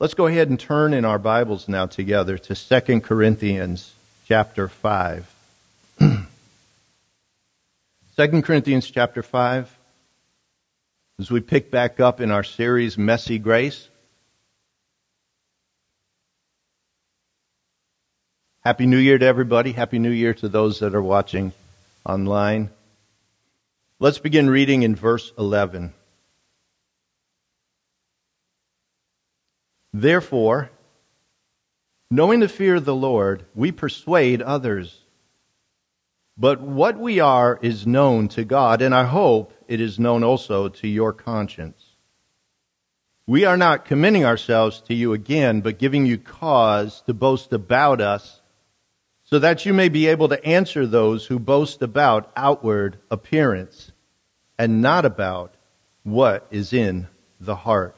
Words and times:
Let's 0.00 0.14
go 0.14 0.26
ahead 0.26 0.48
and 0.48 0.60
turn 0.60 0.94
in 0.94 1.04
our 1.04 1.18
Bibles 1.18 1.66
now 1.66 1.86
together 1.86 2.38
to 2.38 2.54
2 2.54 3.00
Corinthians 3.00 3.94
chapter 4.26 4.68
5. 4.68 5.34
2 5.98 6.26
Corinthians 8.42 8.88
chapter 8.88 9.24
5. 9.24 9.76
As 11.18 11.32
we 11.32 11.40
pick 11.40 11.72
back 11.72 11.98
up 11.98 12.20
in 12.20 12.30
our 12.30 12.44
series, 12.44 12.96
Messy 12.96 13.40
Grace. 13.40 13.88
Happy 18.60 18.86
New 18.86 18.98
Year 18.98 19.18
to 19.18 19.26
everybody. 19.26 19.72
Happy 19.72 19.98
New 19.98 20.12
Year 20.12 20.32
to 20.34 20.48
those 20.48 20.78
that 20.78 20.94
are 20.94 21.02
watching 21.02 21.52
online. 22.06 22.70
Let's 23.98 24.18
begin 24.18 24.48
reading 24.48 24.84
in 24.84 24.94
verse 24.94 25.32
11. 25.36 25.92
Therefore, 29.92 30.70
knowing 32.10 32.40
the 32.40 32.48
fear 32.48 32.76
of 32.76 32.84
the 32.84 32.94
Lord, 32.94 33.44
we 33.54 33.72
persuade 33.72 34.42
others. 34.42 35.04
But 36.36 36.60
what 36.60 36.96
we 36.98 37.20
are 37.20 37.58
is 37.62 37.86
known 37.86 38.28
to 38.28 38.44
God, 38.44 38.80
and 38.80 38.94
I 38.94 39.04
hope 39.04 39.52
it 39.66 39.80
is 39.80 39.98
known 39.98 40.22
also 40.22 40.68
to 40.68 40.86
your 40.86 41.12
conscience. 41.12 41.84
We 43.26 43.44
are 43.44 43.58
not 43.58 43.84
commending 43.84 44.24
ourselves 44.24 44.80
to 44.82 44.94
you 44.94 45.12
again, 45.12 45.60
but 45.60 45.78
giving 45.78 46.06
you 46.06 46.16
cause 46.16 47.02
to 47.02 47.12
boast 47.12 47.52
about 47.52 48.00
us, 48.00 48.40
so 49.24 49.38
that 49.38 49.66
you 49.66 49.74
may 49.74 49.90
be 49.90 50.06
able 50.06 50.28
to 50.28 50.42
answer 50.46 50.86
those 50.86 51.26
who 51.26 51.38
boast 51.38 51.82
about 51.82 52.32
outward 52.34 52.98
appearance, 53.10 53.92
and 54.56 54.80
not 54.80 55.04
about 55.04 55.52
what 56.04 56.46
is 56.50 56.72
in 56.72 57.08
the 57.38 57.56
heart. 57.56 57.97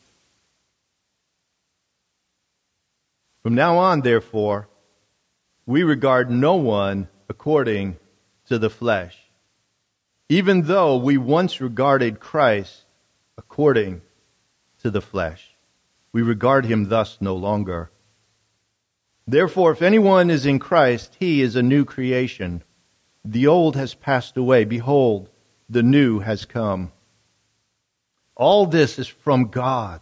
From 3.43 3.55
now 3.55 3.77
on, 3.77 4.01
therefore, 4.01 4.69
we 5.65 5.83
regard 5.83 6.29
no 6.29 6.55
one 6.55 7.07
according 7.27 7.97
to 8.45 8.59
the 8.59 8.69
flesh, 8.69 9.17
even 10.29 10.63
though 10.63 10.97
we 10.97 11.17
once 11.17 11.59
regarded 11.59 12.19
Christ 12.19 12.85
according 13.37 14.01
to 14.81 14.91
the 14.91 15.01
flesh. 15.01 15.55
We 16.13 16.21
regard 16.21 16.65
him 16.65 16.89
thus 16.89 17.17
no 17.19 17.35
longer. 17.35 17.89
Therefore, 19.25 19.71
if 19.71 19.81
anyone 19.81 20.29
is 20.29 20.45
in 20.45 20.59
Christ, 20.59 21.15
he 21.19 21.41
is 21.41 21.55
a 21.55 21.63
new 21.63 21.85
creation. 21.85 22.63
The 23.23 23.47
old 23.47 23.75
has 23.75 23.93
passed 23.93 24.37
away. 24.37 24.65
Behold, 24.65 25.29
the 25.69 25.83
new 25.83 26.19
has 26.19 26.45
come. 26.45 26.91
All 28.35 28.65
this 28.65 28.99
is 28.99 29.07
from 29.07 29.45
God 29.45 30.01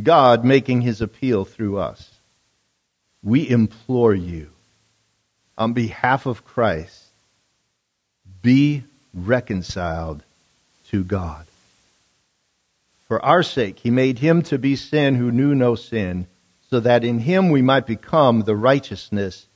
God 0.00 0.44
making 0.44 0.82
his 0.82 1.00
appeal 1.00 1.44
through 1.44 1.78
us. 1.78 2.10
We 3.22 3.48
implore 3.48 4.14
you, 4.14 4.50
on 5.56 5.72
behalf 5.72 6.26
of 6.26 6.44
Christ, 6.44 7.06
be 8.40 8.84
reconciled 9.14 10.22
to 10.88 11.04
God. 11.04 11.46
For 13.06 13.22
our 13.24 13.42
sake, 13.42 13.80
he 13.80 13.90
made 13.90 14.18
him 14.20 14.42
to 14.44 14.58
be 14.58 14.74
sin 14.74 15.16
who 15.16 15.30
knew 15.30 15.54
no 15.54 15.74
sin, 15.74 16.26
so 16.70 16.80
that 16.80 17.04
in 17.04 17.20
him 17.20 17.50
we 17.50 17.60
might 17.60 17.86
become 17.86 18.40
the 18.40 18.56
righteousness 18.56 19.46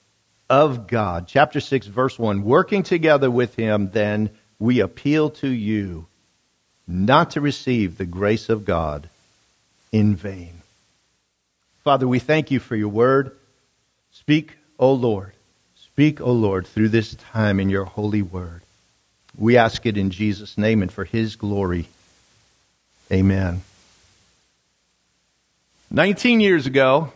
of 0.50 0.86
God. 0.86 1.26
Chapter 1.26 1.60
6, 1.60 1.86
verse 1.86 2.18
1. 2.18 2.44
Working 2.44 2.82
together 2.82 3.30
with 3.30 3.56
him, 3.56 3.90
then, 3.92 4.30
we 4.58 4.80
appeal 4.80 5.30
to 5.30 5.48
you 5.48 6.06
not 6.86 7.30
to 7.32 7.40
receive 7.40 7.96
the 7.96 8.06
grace 8.06 8.48
of 8.48 8.64
God 8.64 9.08
in 9.96 10.14
vain. 10.14 10.60
Father, 11.82 12.06
we 12.06 12.18
thank 12.18 12.50
you 12.50 12.60
for 12.60 12.76
your 12.76 12.90
word. 12.90 13.34
Speak, 14.10 14.58
O 14.78 14.92
Lord. 14.92 15.32
Speak, 15.74 16.20
O 16.20 16.32
Lord, 16.32 16.66
through 16.66 16.90
this 16.90 17.14
time 17.14 17.58
in 17.58 17.70
your 17.70 17.86
holy 17.86 18.20
word. 18.20 18.60
We 19.38 19.56
ask 19.56 19.86
it 19.86 19.96
in 19.96 20.10
Jesus' 20.10 20.58
name 20.58 20.82
and 20.82 20.92
for 20.92 21.04
his 21.04 21.36
glory. 21.36 21.88
Amen. 23.10 23.62
19 25.90 26.40
years 26.40 26.66
ago, 26.66 27.12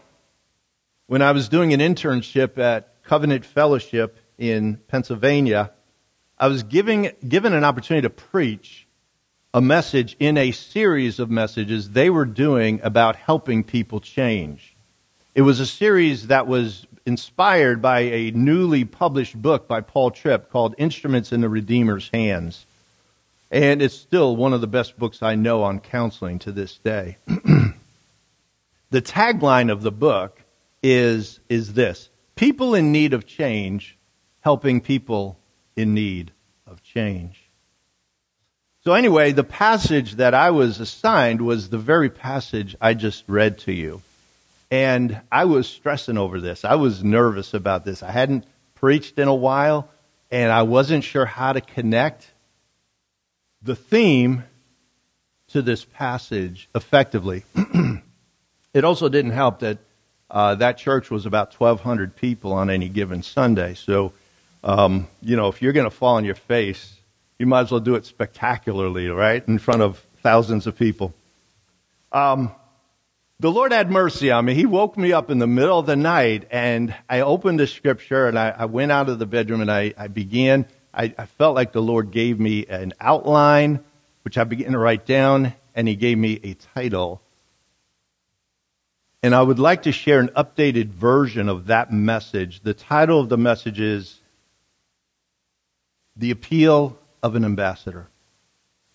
when 1.06 1.20
I 1.20 1.32
was 1.32 1.50
doing 1.50 1.74
an 1.74 1.80
internship 1.80 2.56
at 2.56 3.02
Covenant 3.04 3.44
Fellowship 3.44 4.16
in 4.38 4.78
Pennsylvania, 4.88 5.70
I 6.38 6.46
was 6.46 6.62
giving, 6.62 7.10
given 7.28 7.52
an 7.52 7.64
opportunity 7.64 8.06
to 8.06 8.10
preach 8.10 8.86
a 9.52 9.60
message 9.60 10.16
in 10.20 10.36
a 10.36 10.52
series 10.52 11.18
of 11.18 11.28
messages 11.28 11.90
they 11.90 12.08
were 12.08 12.24
doing 12.24 12.80
about 12.84 13.16
helping 13.16 13.64
people 13.64 13.98
change. 13.98 14.76
It 15.34 15.42
was 15.42 15.58
a 15.58 15.66
series 15.66 16.28
that 16.28 16.46
was 16.46 16.86
inspired 17.04 17.82
by 17.82 18.00
a 18.00 18.30
newly 18.30 18.84
published 18.84 19.40
book 19.40 19.66
by 19.66 19.80
Paul 19.80 20.12
Tripp 20.12 20.50
called 20.50 20.76
Instruments 20.78 21.32
in 21.32 21.40
the 21.40 21.48
Redeemer's 21.48 22.10
Hands. 22.12 22.64
And 23.50 23.82
it's 23.82 23.96
still 23.96 24.36
one 24.36 24.52
of 24.52 24.60
the 24.60 24.68
best 24.68 24.96
books 24.96 25.20
I 25.20 25.34
know 25.34 25.64
on 25.64 25.80
counseling 25.80 26.38
to 26.40 26.52
this 26.52 26.78
day. 26.78 27.16
the 27.26 29.02
tagline 29.02 29.72
of 29.72 29.82
the 29.82 29.90
book 29.90 30.44
is, 30.80 31.40
is 31.48 31.72
this 31.72 32.08
People 32.36 32.76
in 32.76 32.92
need 32.92 33.12
of 33.12 33.26
change, 33.26 33.98
helping 34.42 34.80
people 34.80 35.40
in 35.74 35.92
need 35.92 36.30
of 36.68 36.84
change. 36.84 37.39
So, 38.82 38.94
anyway, 38.94 39.32
the 39.32 39.44
passage 39.44 40.14
that 40.14 40.32
I 40.32 40.52
was 40.52 40.80
assigned 40.80 41.42
was 41.42 41.68
the 41.68 41.76
very 41.76 42.08
passage 42.08 42.74
I 42.80 42.94
just 42.94 43.24
read 43.26 43.58
to 43.60 43.72
you. 43.72 44.00
And 44.70 45.20
I 45.30 45.44
was 45.44 45.68
stressing 45.68 46.16
over 46.16 46.40
this. 46.40 46.64
I 46.64 46.76
was 46.76 47.04
nervous 47.04 47.52
about 47.52 47.84
this. 47.84 48.02
I 48.02 48.10
hadn't 48.10 48.44
preached 48.76 49.18
in 49.18 49.28
a 49.28 49.34
while, 49.34 49.90
and 50.30 50.50
I 50.50 50.62
wasn't 50.62 51.04
sure 51.04 51.26
how 51.26 51.52
to 51.52 51.60
connect 51.60 52.30
the 53.60 53.76
theme 53.76 54.44
to 55.48 55.60
this 55.60 55.84
passage 55.84 56.70
effectively. 56.74 57.44
it 58.72 58.84
also 58.84 59.10
didn't 59.10 59.32
help 59.32 59.58
that 59.58 59.76
uh, 60.30 60.54
that 60.54 60.78
church 60.78 61.10
was 61.10 61.26
about 61.26 61.52
1,200 61.52 62.16
people 62.16 62.52
on 62.52 62.70
any 62.70 62.88
given 62.88 63.22
Sunday. 63.22 63.74
So, 63.74 64.12
um, 64.64 65.08
you 65.20 65.36
know, 65.36 65.48
if 65.48 65.60
you're 65.60 65.72
going 65.72 65.90
to 65.90 65.94
fall 65.94 66.14
on 66.14 66.24
your 66.24 66.36
face, 66.36 66.99
you 67.40 67.46
might 67.46 67.62
as 67.62 67.70
well 67.70 67.80
do 67.80 67.94
it 67.94 68.04
spectacularly, 68.04 69.08
right? 69.08 69.42
In 69.48 69.58
front 69.58 69.80
of 69.80 70.06
thousands 70.22 70.66
of 70.66 70.76
people. 70.76 71.14
Um, 72.12 72.54
the 73.38 73.50
Lord 73.50 73.72
had 73.72 73.90
mercy 73.90 74.30
on 74.30 74.44
me. 74.44 74.52
He 74.52 74.66
woke 74.66 74.98
me 74.98 75.14
up 75.14 75.30
in 75.30 75.38
the 75.38 75.46
middle 75.46 75.78
of 75.78 75.86
the 75.86 75.96
night 75.96 76.46
and 76.50 76.94
I 77.08 77.20
opened 77.20 77.58
the 77.58 77.66
scripture 77.66 78.26
and 78.26 78.38
I, 78.38 78.50
I 78.50 78.64
went 78.66 78.92
out 78.92 79.08
of 79.08 79.18
the 79.18 79.24
bedroom 79.24 79.62
and 79.62 79.72
I, 79.72 79.94
I 79.96 80.08
began. 80.08 80.66
I, 80.92 81.14
I, 81.16 81.24
felt 81.24 81.54
like 81.54 81.72
the 81.72 81.80
Lord 81.80 82.10
gave 82.10 82.38
me 82.38 82.66
an 82.66 82.92
outline, 83.00 83.82
which 84.22 84.36
I 84.36 84.44
began 84.44 84.72
to 84.72 84.78
write 84.78 85.06
down, 85.06 85.54
and 85.74 85.88
He 85.88 85.96
gave 85.96 86.18
me 86.18 86.40
a 86.42 86.52
title. 86.52 87.22
And 89.22 89.34
I 89.34 89.40
would 89.40 89.58
like 89.58 89.84
to 89.84 89.92
share 89.92 90.20
an 90.20 90.28
updated 90.36 90.88
version 90.88 91.48
of 91.48 91.68
that 91.68 91.90
message. 91.90 92.60
The 92.64 92.74
title 92.74 93.18
of 93.18 93.30
the 93.30 93.38
message 93.38 93.80
is 93.80 94.20
The 96.16 96.32
Appeal 96.32 96.98
of 97.22 97.34
an 97.34 97.44
ambassador. 97.44 98.08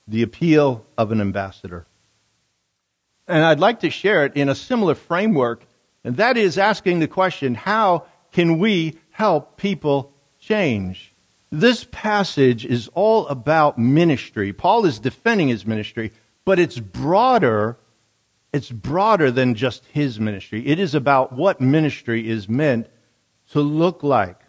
The 0.08 0.22
appeal 0.22 0.86
of 0.98 1.12
an 1.12 1.22
ambassador. 1.22 1.86
And 3.28 3.44
I'd 3.44 3.60
like 3.60 3.80
to 3.80 3.90
share 3.90 4.26
it 4.26 4.36
in 4.36 4.50
a 4.50 4.56
similar 4.56 4.96
framework, 4.96 5.66
and 6.04 6.18
that 6.18 6.38
is 6.38 6.58
asking 6.58 7.00
the 7.00 7.08
question 7.08 7.56
how 7.56 8.06
can 8.32 8.60
we 8.60 9.00
help 9.12 9.58
people 9.58 10.14
change? 10.40 11.14
This 11.52 11.88
passage 11.92 12.66
is 12.66 12.90
all 12.94 13.28
about 13.28 13.80
ministry. 13.80 14.52
Paul 14.54 14.86
is 14.86 15.00
defending 15.00 15.48
his 15.48 15.66
ministry, 15.66 16.12
but 16.44 16.60
it's 16.60 16.80
broader. 16.80 17.78
It's 18.52 18.70
broader 18.70 19.32
than 19.32 19.56
just 19.56 19.86
his 19.86 20.20
ministry. 20.20 20.66
It 20.68 20.80
is 20.80 20.94
about 20.94 21.34
what 21.34 21.62
ministry 21.62 22.30
is 22.30 22.50
meant 22.50 22.88
to 23.52 23.62
look 23.62 24.04
like. 24.04 24.40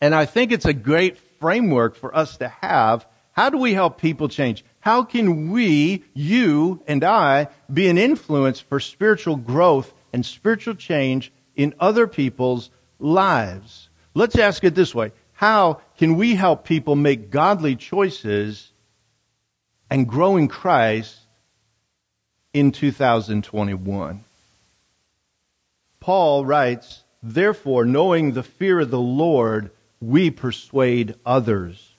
And 0.00 0.14
I 0.14 0.24
think 0.24 0.50
it's 0.50 0.64
a 0.64 0.72
great 0.72 1.16
framework 1.42 1.96
for 1.96 2.16
us 2.16 2.36
to 2.36 2.46
have. 2.62 3.04
How 3.32 3.50
do 3.50 3.58
we 3.58 3.74
help 3.74 4.00
people 4.00 4.28
change? 4.28 4.64
How 4.78 5.02
can 5.02 5.50
we, 5.50 6.04
you 6.14 6.84
and 6.86 7.02
I, 7.02 7.48
be 7.72 7.88
an 7.88 7.98
influence 7.98 8.60
for 8.60 8.78
spiritual 8.78 9.34
growth 9.34 9.92
and 10.12 10.24
spiritual 10.24 10.76
change 10.76 11.32
in 11.56 11.74
other 11.80 12.06
people's 12.06 12.70
lives? 13.00 13.88
Let's 14.14 14.38
ask 14.38 14.62
it 14.62 14.76
this 14.76 14.94
way. 14.94 15.10
How 15.32 15.80
can 15.98 16.14
we 16.14 16.36
help 16.36 16.64
people 16.64 16.94
make 16.94 17.30
godly 17.30 17.74
choices 17.74 18.70
and 19.90 20.08
grow 20.08 20.36
in 20.36 20.46
Christ 20.46 21.18
in 22.54 22.70
2021? 22.70 24.22
Paul 25.98 26.46
writes, 26.46 27.02
Therefore, 27.20 27.84
knowing 27.84 28.32
the 28.32 28.44
fear 28.44 28.78
of 28.78 28.92
the 28.92 29.00
Lord, 29.00 29.72
we 30.02 30.30
persuade 30.30 31.14
others. 31.24 31.94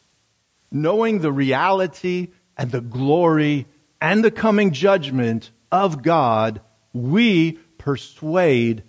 Knowing 0.70 1.20
the 1.20 1.32
reality 1.32 2.30
and 2.58 2.70
the 2.72 2.82
glory 2.82 3.66
and 4.02 4.24
the 4.24 4.32
coming 4.32 4.72
judgment 4.72 5.52
of 5.72 6.04
God, 6.04 6.60
we 6.92 7.54
persuade 7.78 8.84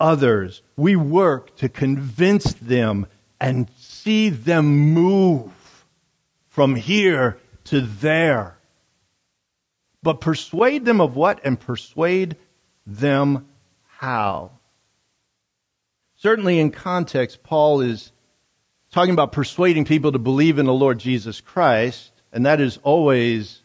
others. 0.00 0.62
We 0.76 0.96
work 0.96 1.54
to 1.56 1.68
convince 1.68 2.54
them 2.54 3.06
and 3.38 3.68
see 3.76 4.30
them 4.30 4.66
move 4.94 5.52
from 6.48 6.74
here 6.74 7.38
to 7.64 7.82
there. 7.82 8.58
But 10.02 10.22
persuade 10.22 10.86
them 10.86 11.02
of 11.02 11.16
what 11.16 11.40
and 11.44 11.60
persuade 11.60 12.36
them 12.86 13.46
how. 13.98 14.52
Certainly, 16.16 16.58
in 16.58 16.70
context, 16.70 17.42
Paul 17.42 17.82
is 17.82 18.12
talking 18.94 19.12
about 19.12 19.32
persuading 19.32 19.84
people 19.84 20.12
to 20.12 20.20
believe 20.20 20.60
in 20.60 20.66
the 20.66 20.72
Lord 20.72 21.00
Jesus 21.00 21.40
Christ, 21.40 22.12
and 22.32 22.46
that 22.46 22.60
is 22.60 22.78
always 22.84 23.58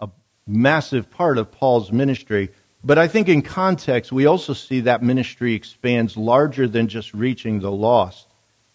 a 0.00 0.08
massive 0.46 1.10
part 1.10 1.36
of 1.36 1.52
Paul's 1.52 1.92
ministry. 1.92 2.48
But 2.82 2.96
I 2.96 3.06
think 3.06 3.28
in 3.28 3.42
context, 3.42 4.10
we 4.10 4.24
also 4.24 4.54
see 4.54 4.80
that 4.80 5.02
ministry 5.02 5.52
expands 5.52 6.16
larger 6.16 6.66
than 6.66 6.88
just 6.88 7.12
reaching 7.12 7.60
the 7.60 7.70
lost. 7.70 8.26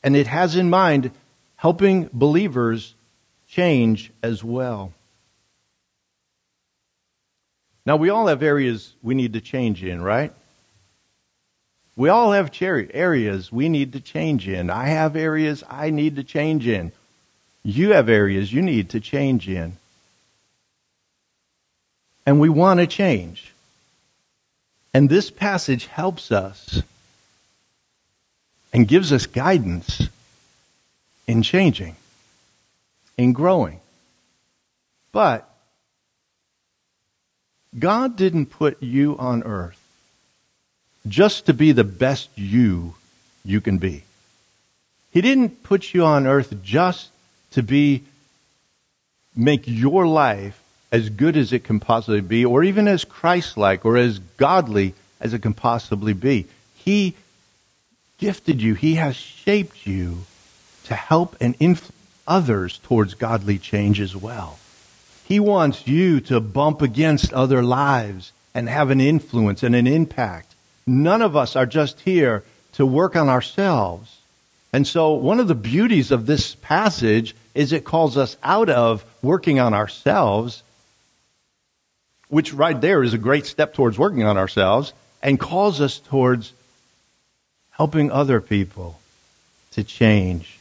And 0.03 0.15
it 0.15 0.27
has 0.27 0.55
in 0.55 0.69
mind 0.69 1.09
helping 1.55 2.07
believers 2.13 2.93
change 3.47 4.11
as 4.21 4.43
well. 4.43 4.93
Now, 7.83 7.95
we 7.95 8.11
all 8.11 8.27
have 8.27 8.43
areas 8.43 8.93
we 9.01 9.15
need 9.15 9.33
to 9.33 9.41
change 9.41 9.83
in, 9.83 10.03
right? 10.03 10.35
We 11.99 12.07
all 12.07 12.31
have 12.31 12.51
areas 12.61 13.51
we 13.51 13.67
need 13.67 13.91
to 13.91 13.99
change 13.99 14.47
in. 14.47 14.69
I 14.69 14.85
have 14.85 15.17
areas 15.17 15.65
I 15.69 15.89
need 15.89 16.15
to 16.15 16.23
change 16.23 16.65
in. 16.65 16.93
You 17.61 17.91
have 17.91 18.07
areas 18.07 18.53
you 18.53 18.61
need 18.61 18.91
to 18.91 19.01
change 19.01 19.49
in. 19.49 19.75
And 22.25 22.39
we 22.39 22.47
want 22.47 22.79
to 22.79 22.87
change. 22.87 23.51
And 24.93 25.09
this 25.09 25.29
passage 25.29 25.87
helps 25.87 26.31
us 26.31 26.81
and 28.71 28.87
gives 28.87 29.11
us 29.11 29.25
guidance 29.25 30.07
in 31.27 31.41
changing, 31.41 31.97
in 33.17 33.33
growing. 33.33 33.81
But 35.11 35.49
God 37.77 38.15
didn't 38.15 38.45
put 38.45 38.81
you 38.81 39.17
on 39.17 39.43
earth 39.43 39.78
just 41.07 41.45
to 41.45 41.53
be 41.53 41.71
the 41.71 41.83
best 41.83 42.29
you 42.35 42.95
you 43.43 43.61
can 43.61 43.77
be. 43.77 44.03
He 45.11 45.21
didn't 45.21 45.63
put 45.63 45.93
you 45.93 46.03
on 46.05 46.27
earth 46.27 46.61
just 46.63 47.09
to 47.51 47.63
be 47.63 48.03
make 49.35 49.63
your 49.65 50.05
life 50.05 50.61
as 50.91 51.09
good 51.09 51.37
as 51.37 51.53
it 51.53 51.63
can 51.63 51.79
possibly 51.79 52.21
be 52.21 52.45
or 52.45 52.63
even 52.63 52.87
as 52.87 53.05
Christ-like 53.05 53.85
or 53.85 53.97
as 53.97 54.19
godly 54.19 54.93
as 55.19 55.33
it 55.33 55.41
can 55.41 55.53
possibly 55.53 56.13
be. 56.13 56.47
He 56.75 57.15
gifted 58.17 58.61
you. 58.61 58.73
He 58.73 58.95
has 58.95 59.15
shaped 59.15 59.87
you 59.87 60.25
to 60.85 60.95
help 60.95 61.35
and 61.39 61.55
influence 61.59 61.95
others 62.29 62.77
towards 62.83 63.15
godly 63.15 63.57
change 63.57 63.99
as 63.99 64.15
well. 64.15 64.59
He 65.25 65.39
wants 65.39 65.87
you 65.87 66.21
to 66.21 66.39
bump 66.39 66.81
against 66.81 67.33
other 67.33 67.63
lives 67.63 68.31
and 68.53 68.69
have 68.69 68.91
an 68.91 69.01
influence 69.01 69.63
and 69.63 69.75
an 69.75 69.87
impact. 69.87 70.53
None 70.89 71.21
of 71.21 71.35
us 71.35 71.55
are 71.55 71.67
just 71.67 71.99
here 71.99 72.43
to 72.73 72.83
work 72.83 73.15
on 73.15 73.29
ourselves. 73.29 74.17
And 74.73 74.87
so, 74.87 75.13
one 75.13 75.39
of 75.39 75.47
the 75.47 75.53
beauties 75.53 76.09
of 76.09 76.25
this 76.25 76.55
passage 76.55 77.35
is 77.53 77.71
it 77.71 77.85
calls 77.85 78.17
us 78.17 78.37
out 78.41 78.69
of 78.69 79.05
working 79.21 79.59
on 79.59 79.75
ourselves, 79.75 80.63
which 82.27 82.53
right 82.53 82.81
there 82.81 83.03
is 83.03 83.13
a 83.13 83.19
great 83.19 83.45
step 83.45 83.75
towards 83.75 83.99
working 83.99 84.23
on 84.23 84.35
ourselves, 84.35 84.93
and 85.21 85.39
calls 85.39 85.79
us 85.79 85.99
towards 85.99 86.53
helping 87.69 88.09
other 88.09 88.41
people 88.41 88.99
to 89.73 89.83
change. 89.83 90.57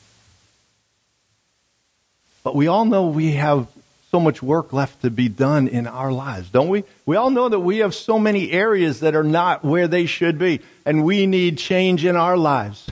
But 2.42 2.54
we 2.54 2.66
all 2.66 2.84
know 2.84 3.06
we 3.06 3.32
have 3.32 3.66
so 4.10 4.18
much 4.18 4.42
work 4.42 4.72
left 4.72 5.02
to 5.02 5.10
be 5.10 5.28
done 5.28 5.68
in 5.68 5.86
our 5.86 6.10
lives, 6.10 6.48
don't 6.48 6.68
we? 6.68 6.84
We 7.04 7.16
all 7.16 7.30
know 7.30 7.48
that 7.48 7.60
we 7.60 7.78
have 7.78 7.94
so 7.94 8.18
many 8.18 8.50
areas 8.52 9.00
that 9.00 9.14
are 9.14 9.24
not 9.24 9.64
where 9.64 9.86
they 9.86 10.06
should 10.06 10.38
be, 10.38 10.60
and 10.86 11.04
we 11.04 11.26
need 11.26 11.58
change 11.58 12.06
in 12.06 12.16
our 12.16 12.36
lives. 12.36 12.86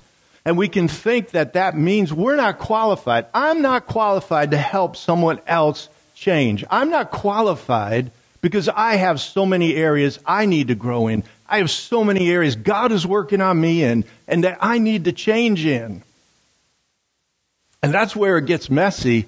And 0.45 0.59
we 0.59 0.69
can 0.69 0.89
think 0.89 1.31
that 1.31 1.55
that 1.55 1.77
means 1.77 2.13
we're 2.13 2.37
not 2.37 2.59
qualified. 2.59 3.27
I'm 3.33 3.63
not 3.63 3.87
qualified 3.87 4.51
to 4.51 4.59
help 4.59 4.95
someone 4.95 5.41
else 5.47 5.89
change. 6.15 6.65
I'm 6.71 6.91
not 6.91 7.11
qualified 7.11 8.11
because 8.43 8.69
I 8.69 8.97
have 8.97 9.19
so 9.19 9.47
many 9.47 9.75
areas 9.75 10.19
I 10.27 10.45
need 10.45 10.69
to 10.69 10.75
grow 10.75 11.09
in. 11.09 11.25
I 11.49 11.59
have 11.59 11.71
so 11.71 12.05
many 12.05 12.31
areas 12.31 12.57
God 12.57 12.93
is 12.93 13.07
working 13.07 13.41
on 13.41 13.61
me 13.61 13.83
in 13.83 14.05
and 14.29 14.45
that 14.45 14.59
I 14.61 14.79
need 14.79 15.05
to 15.07 15.13
change 15.13 15.65
in. 15.65 16.03
And 17.83 17.93
that's 17.93 18.15
where 18.15 18.37
it 18.37 18.47
gets 18.47 18.69
messy 18.69 19.27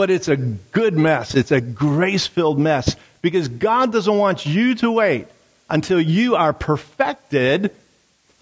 but 0.00 0.08
it's 0.08 0.28
a 0.28 0.36
good 0.36 0.96
mess. 0.96 1.34
It's 1.34 1.52
a 1.52 1.60
grace 1.60 2.26
filled 2.26 2.58
mess 2.58 2.96
because 3.20 3.48
God 3.48 3.92
doesn't 3.92 4.16
want 4.16 4.46
you 4.46 4.74
to 4.76 4.90
wait 4.90 5.26
until 5.68 6.00
you 6.00 6.36
are 6.36 6.54
perfected 6.54 7.76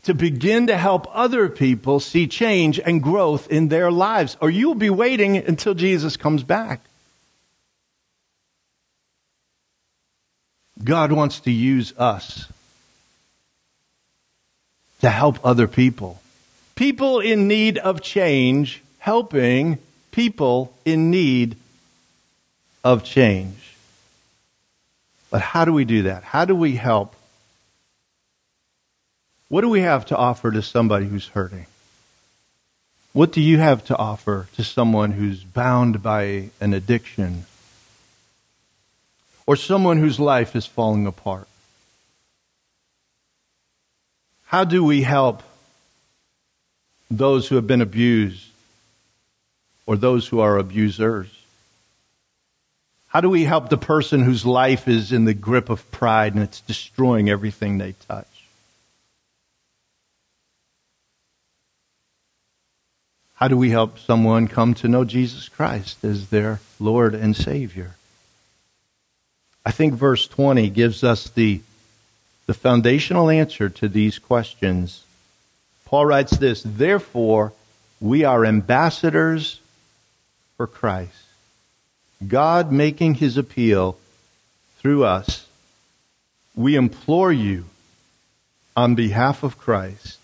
to 0.05 0.15
begin 0.15 0.69
to 0.69 0.77
help 0.77 1.09
other 1.11 1.49
people 1.49 1.99
see 1.99 2.29
change 2.29 2.79
and 2.79 3.03
growth 3.03 3.51
in 3.51 3.67
their 3.67 3.91
lives, 3.91 4.37
or 4.41 4.51
you'll 4.51 4.77
be 4.77 4.89
waiting 4.89 5.37
until 5.37 5.75
Jesus 5.75 6.17
comes 6.17 6.45
back. 6.45 6.81
God 10.85 11.11
wants 11.11 11.41
to 11.41 11.51
use 11.51 11.93
us 11.99 12.47
to 15.01 15.11
help 15.11 15.45
other 15.45 15.67
people. 15.67 16.21
People 16.77 17.19
in 17.19 17.49
need 17.49 17.79
of 17.79 18.01
change, 18.01 18.81
helping 19.01 19.79
people 20.19 20.75
in 20.85 21.13
need 21.13 21.55
of 22.83 23.05
change. 23.05 23.77
But 25.31 25.41
how 25.41 25.65
do 25.65 25.73
we 25.73 25.85
do 25.85 26.03
that? 26.03 26.25
How 26.25 26.45
do 26.45 26.57
we 26.57 26.75
help? 26.75 27.15
What 29.47 29.61
do 29.61 29.69
we 29.69 29.83
have 29.83 30.07
to 30.07 30.17
offer 30.17 30.51
to 30.51 30.61
somebody 30.61 31.07
who's 31.07 31.29
hurting? 31.29 31.67
What 33.13 33.31
do 33.31 33.41
you 33.41 33.59
have 33.59 33.85
to 33.85 33.97
offer 33.97 34.49
to 34.57 34.65
someone 34.65 35.13
who's 35.13 35.45
bound 35.45 36.03
by 36.03 36.51
an 36.61 36.75
addiction? 36.75 37.47
Or 39.47 39.55
someone 39.55 39.99
whose 39.99 40.19
life 40.19 40.57
is 40.57 40.67
falling 40.67 41.07
apart? 41.07 41.47
How 44.47 44.65
do 44.65 44.83
we 44.83 45.03
help 45.03 45.45
those 47.09 47.47
who 47.47 47.55
have 47.55 47.69
been 47.69 47.81
abused 47.81 48.48
or 49.89 49.97
those 49.97 50.29
who 50.29 50.41
are 50.41 50.59
abusers? 50.59 51.29
How 53.07 53.23
do 53.23 53.31
we 53.31 53.45
help 53.45 53.71
the 53.71 53.79
person 53.79 54.23
whose 54.23 54.45
life 54.45 54.87
is 54.87 55.13
in 55.13 55.25
the 55.25 55.33
grip 55.33 55.71
of 55.71 55.91
pride 55.91 56.35
and 56.35 56.43
it's 56.43 56.61
destroying 56.61 57.31
everything 57.31 57.79
they 57.79 57.95
touch? 58.07 58.27
How 63.37 63.49
do 63.49 63.57
we 63.57 63.71
help 63.71 63.99
someone 63.99 64.47
come 64.47 64.75
to 64.75 64.89
know 64.89 65.05
Jesus 65.05 65.49
Christ 65.49 66.05
as 66.05 66.29
their 66.29 66.61
Lord 66.79 67.15
and 67.15 67.35
Savior? 67.35 67.97
I 69.65 69.71
think 69.71 69.95
verse 69.95 70.29
20 70.29 70.69
gives 70.69 71.03
us 71.03 71.31
the, 71.31 71.63
the 72.45 72.53
foundational 72.53 73.31
answer 73.31 73.71
to 73.71 73.89
these 73.89 74.19
questions. 74.19 75.05
Paul 75.87 76.05
writes 76.05 76.37
this 76.37 76.63
Therefore, 76.63 77.55
we 78.03 78.25
are 78.25 78.45
ambassadors 78.45 79.61
for 80.59 80.67
Christ. 80.67 81.13
God 82.27 82.73
making 82.73 83.15
his 83.15 83.39
appeal 83.39 83.97
through 84.79 85.05
us. 85.05 85.47
We 86.57 86.75
implore 86.75 87.33
you 87.33 87.65
on 88.77 88.97
behalf 88.97 89.43
of 89.43 89.57
Christ, 89.57 90.19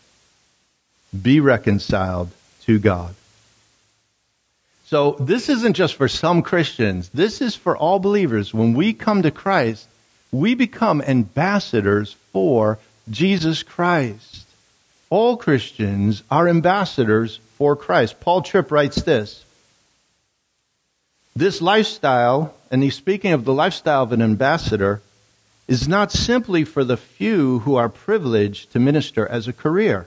be 1.22 1.40
reconciled 1.40 2.30
to 2.62 2.78
God. 2.78 3.14
So 4.86 5.12
this 5.20 5.48
isn't 5.48 5.74
just 5.74 5.94
for 5.94 6.08
some 6.08 6.42
Christians. 6.42 7.08
This 7.10 7.40
is 7.40 7.54
for 7.54 7.76
all 7.76 8.00
believers. 8.00 8.52
When 8.52 8.74
we 8.74 8.92
come 8.92 9.22
to 9.22 9.30
Christ, 9.30 9.88
we 10.32 10.54
become 10.54 11.00
ambassadors 11.00 12.16
for 12.32 12.78
Jesus 13.08 13.62
Christ. 13.62 14.46
All 15.10 15.36
Christians 15.36 16.24
are 16.28 16.48
ambassadors 16.48 17.38
for 17.56 17.76
Christ. 17.76 18.20
Paul 18.20 18.42
Tripp 18.42 18.72
writes 18.72 19.02
this. 19.02 19.44
This 21.36 21.60
lifestyle, 21.60 22.54
and 22.70 22.82
he's 22.82 22.94
speaking 22.94 23.32
of 23.32 23.44
the 23.44 23.52
lifestyle 23.52 24.04
of 24.04 24.12
an 24.12 24.22
ambassador, 24.22 25.02
is 25.66 25.88
not 25.88 26.12
simply 26.12 26.64
for 26.64 26.84
the 26.84 26.96
few 26.96 27.60
who 27.60 27.74
are 27.74 27.88
privileged 27.88 28.70
to 28.72 28.78
minister 28.78 29.26
as 29.26 29.48
a 29.48 29.52
career. 29.52 30.06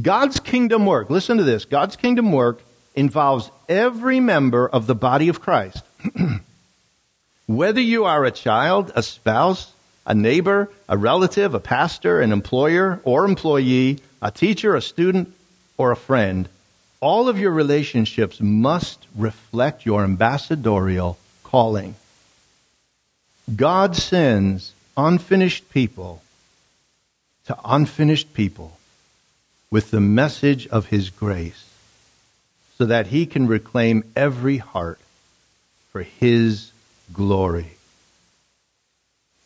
God's 0.00 0.38
kingdom 0.38 0.84
work, 0.84 1.08
listen 1.08 1.38
to 1.38 1.44
this 1.44 1.64
God's 1.64 1.96
kingdom 1.96 2.30
work 2.32 2.62
involves 2.94 3.50
every 3.68 4.20
member 4.20 4.68
of 4.68 4.86
the 4.86 4.94
body 4.94 5.28
of 5.28 5.40
Christ. 5.40 5.82
Whether 7.46 7.80
you 7.80 8.04
are 8.04 8.24
a 8.24 8.30
child, 8.30 8.92
a 8.94 9.02
spouse, 9.02 9.72
a 10.06 10.14
neighbor, 10.14 10.70
a 10.88 10.96
relative, 10.98 11.54
a 11.54 11.60
pastor, 11.60 12.20
an 12.20 12.32
employer 12.32 13.00
or 13.04 13.24
employee, 13.24 14.00
a 14.20 14.30
teacher, 14.30 14.74
a 14.74 14.82
student, 14.82 15.32
or 15.78 15.90
a 15.90 15.96
friend, 15.96 16.48
all 17.00 17.28
of 17.28 17.38
your 17.38 17.50
relationships 17.50 18.40
must 18.40 19.06
reflect 19.16 19.86
your 19.86 20.04
ambassadorial 20.04 21.18
calling. 21.42 21.94
God 23.56 23.96
sends 23.96 24.74
unfinished 24.96 25.70
people 25.70 26.22
to 27.46 27.56
unfinished 27.64 28.34
people 28.34 28.76
with 29.70 29.90
the 29.90 30.00
message 30.00 30.66
of 30.68 30.86
His 30.86 31.10
grace 31.10 31.64
so 32.76 32.84
that 32.84 33.08
He 33.08 33.26
can 33.26 33.46
reclaim 33.46 34.04
every 34.14 34.58
heart 34.58 35.00
for 35.90 36.02
His 36.02 36.70
glory. 37.12 37.72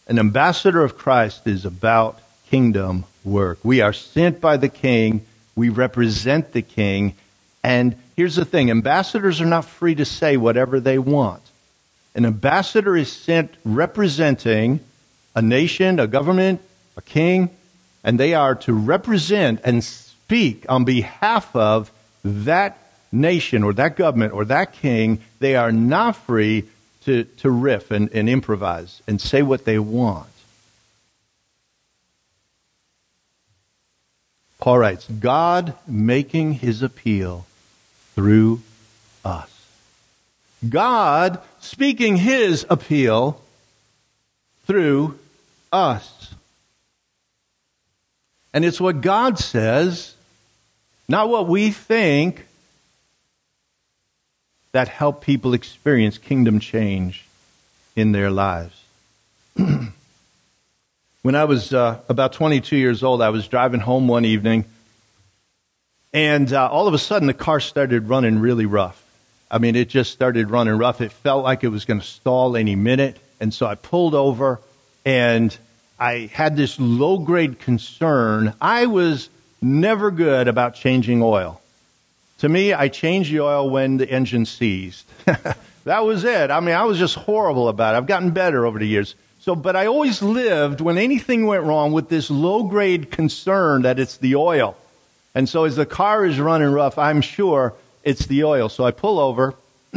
An 0.07 0.19
ambassador 0.19 0.83
of 0.83 0.99
Christ 0.99 1.47
is 1.47 1.65
about 1.65 2.21
kingdom 2.51 3.05
work. 3.25 3.59
We 3.63 3.81
are 3.81 3.93
sent 3.93 4.41
by 4.41 4.57
the 4.57 4.69
King, 4.69 5.25
we 5.57 5.69
represent 5.69 6.53
the 6.53 6.63
King, 6.63 7.15
and 7.65 7.97
here's 8.15 8.37
the 8.37 8.45
thing 8.45 8.71
ambassadors 8.71 9.41
are 9.41 9.47
not 9.47 9.65
free 9.65 9.95
to 9.95 10.05
say 10.05 10.37
whatever 10.37 10.79
they 10.79 10.99
want. 10.99 11.43
An 12.15 12.27
ambassador 12.27 12.95
is 12.95 13.11
sent 13.11 13.55
representing 13.65 14.81
a 15.35 15.43
nation, 15.43 15.99
a 15.99 16.07
government, 16.07 16.61
a 16.97 17.03
king, 17.03 17.51
and 18.05 18.21
they 18.21 18.35
are 18.35 18.55
to 18.55 18.75
represent 18.75 19.61
and 19.65 19.83
speak 19.83 20.67
on 20.69 20.85
behalf 20.85 21.57
of 21.57 21.91
that 22.23 22.79
nation 23.11 23.65
or 23.65 23.73
that 23.73 23.97
government 23.97 24.35
or 24.35 24.45
that 24.45 24.75
king, 24.75 25.21
they 25.39 25.57
are 25.57 25.73
not 25.73 26.17
free 26.17 26.65
to, 27.05 27.25
to 27.25 27.51
riff 27.51 27.91
and, 27.91 28.11
and 28.13 28.29
improvise 28.29 29.03
and 29.07 29.21
say 29.21 29.43
what 29.43 29.65
they 29.65 29.79
want. 29.79 30.29
Paul 34.61 34.79
writes, 34.79 35.09
God 35.09 35.75
making 35.87 36.55
his 36.55 36.83
appeal 36.83 37.47
through 38.15 38.61
us. 39.25 39.51
God 40.69 41.41
speaking 41.61 42.17
his 42.17 42.67
appeal 42.71 43.41
through 44.67 45.19
us. 45.73 46.35
And 48.53 48.65
it's 48.65 48.81
what 48.81 49.01
God 49.01 49.39
says, 49.39 50.15
not 51.09 51.29
what 51.29 51.49
we 51.49 51.71
think, 51.71 52.47
that 54.73 54.89
help 54.89 55.23
people 55.23 55.55
experience 55.55 56.19
kingdom 56.19 56.61
change 56.61 57.27
in 57.95 58.13
their 58.13 58.31
lives. 58.31 58.81
when 59.55 61.35
I 61.35 61.45
was 61.45 61.73
uh, 61.73 62.01
about 62.09 62.33
22 62.33 62.77
years 62.77 63.03
old, 63.03 63.23
I 63.23 63.31
was 63.31 63.47
driving 63.47 63.81
home 63.81 64.09
one 64.09 64.25
evening, 64.25 64.65
and 66.15 66.53
uh, 66.53 66.69
all 66.69 66.87
of 66.87 66.95
a 66.95 66.99
sudden 66.99 67.27
the 67.27 67.35
car 67.35 67.59
started 67.59 68.09
running 68.09 68.39
really 68.39 68.67
rough. 68.67 69.03
I 69.51 69.59
mean, 69.59 69.75
it 69.75 69.89
just 69.89 70.13
started 70.13 70.49
running 70.49 70.79
rough. 70.79 71.01
It 71.01 71.11
felt 71.13 71.45
like 71.45 71.65
it 71.65 71.69
was 71.69 71.85
going 71.85 72.01
to 72.01 72.07
stall 72.07 72.57
any 72.57 72.77
minute. 72.77 73.19
And 73.41 73.53
so 73.53 73.67
I 73.67 73.75
pulled 73.75 74.15
over 74.15 74.61
and 75.05 75.57
I 75.99 76.31
had 76.33 76.57
this 76.57 76.79
low 76.79 77.19
grade 77.19 77.59
concern. 77.59 78.55
I 78.61 78.87
was 78.87 79.29
never 79.61 80.13
good 80.13 80.47
about 80.47 80.77
changing 80.77 81.21
oil. 81.21 81.61
To 82.39 82.49
me, 82.49 82.73
I 82.73 82.89
changed 82.89 83.33
the 83.33 83.41
oil 83.41 83.69
when 83.69 83.97
the 83.97 84.09
engine 84.09 84.47
seized. 84.47 85.07
that 85.85 86.05
was 86.05 86.25
it. 86.25 86.51
I 86.51 86.61
mean, 86.61 86.75
I 86.77 86.85
was 86.85 86.99
just 86.99 87.17
horrible 87.17 87.69
about 87.69 87.95
it. 87.95 87.99
I've 87.99 88.07
gotten 88.07 88.31
better 88.31 88.67
over 88.67 88.79
the 88.79 88.87
years. 88.87 89.17
So, 89.41 89.57
but 89.57 89.77
I 89.77 89.87
always 89.87 90.23
lived 90.23 90.81
when 90.81 90.97
anything 90.97 91.47
went 91.47 91.65
wrong 91.65 91.93
with 91.93 92.09
this 92.09 92.31
low 92.31 92.65
grade 92.65 93.11
concern 93.11 93.83
that 93.83 93.99
it's 93.99 94.17
the 94.17 94.37
oil. 94.37 94.77
And 95.35 95.49
so 95.49 95.65
as 95.65 95.77
the 95.77 95.87
car 95.87 96.25
is 96.25 96.39
running 96.39 96.71
rough, 96.71 96.97
I'm 96.97 97.21
sure 97.21 97.75
it's 98.03 98.27
the 98.27 98.45
oil. 98.45 98.69
So 98.69 98.85
I 98.85 98.93
pull 98.93 99.19
over, 99.19 99.55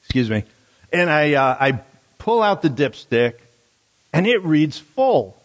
excuse 0.00 0.28
me, 0.28 0.44
and 0.92 1.10
I, 1.10 1.34
uh, 1.34 1.56
I 1.58 1.80
pull 2.18 2.42
out 2.42 2.62
the 2.62 2.68
dipstick, 2.68 3.34
and 4.12 4.26
it 4.26 4.44
reads 4.44 4.78
full. 4.78 5.36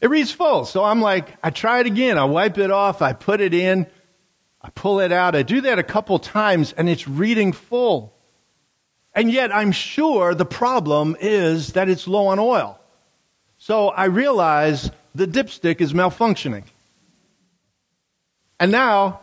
It 0.00 0.10
reads 0.10 0.32
full. 0.32 0.64
So 0.64 0.84
I'm 0.84 1.00
like, 1.00 1.36
I 1.42 1.50
try 1.50 1.80
it 1.80 1.86
again. 1.86 2.18
I 2.18 2.24
wipe 2.24 2.58
it 2.58 2.70
off. 2.70 3.02
I 3.02 3.12
put 3.12 3.40
it 3.40 3.54
in. 3.54 3.86
I 4.60 4.70
pull 4.70 5.00
it 5.00 5.12
out. 5.12 5.34
I 5.34 5.42
do 5.42 5.60
that 5.62 5.78
a 5.78 5.82
couple 5.82 6.18
times, 6.18 6.72
and 6.72 6.88
it's 6.88 7.06
reading 7.06 7.52
full. 7.52 8.12
And 9.14 9.30
yet 9.30 9.54
I'm 9.54 9.72
sure 9.72 10.34
the 10.34 10.44
problem 10.44 11.16
is 11.20 11.72
that 11.72 11.88
it's 11.88 12.06
low 12.06 12.26
on 12.26 12.38
oil. 12.38 12.78
So 13.58 13.88
I 13.88 14.06
realize 14.06 14.90
the 15.14 15.26
dipstick 15.26 15.80
is 15.80 15.92
malfunctioning. 15.94 16.64
And 18.58 18.72
now 18.72 19.20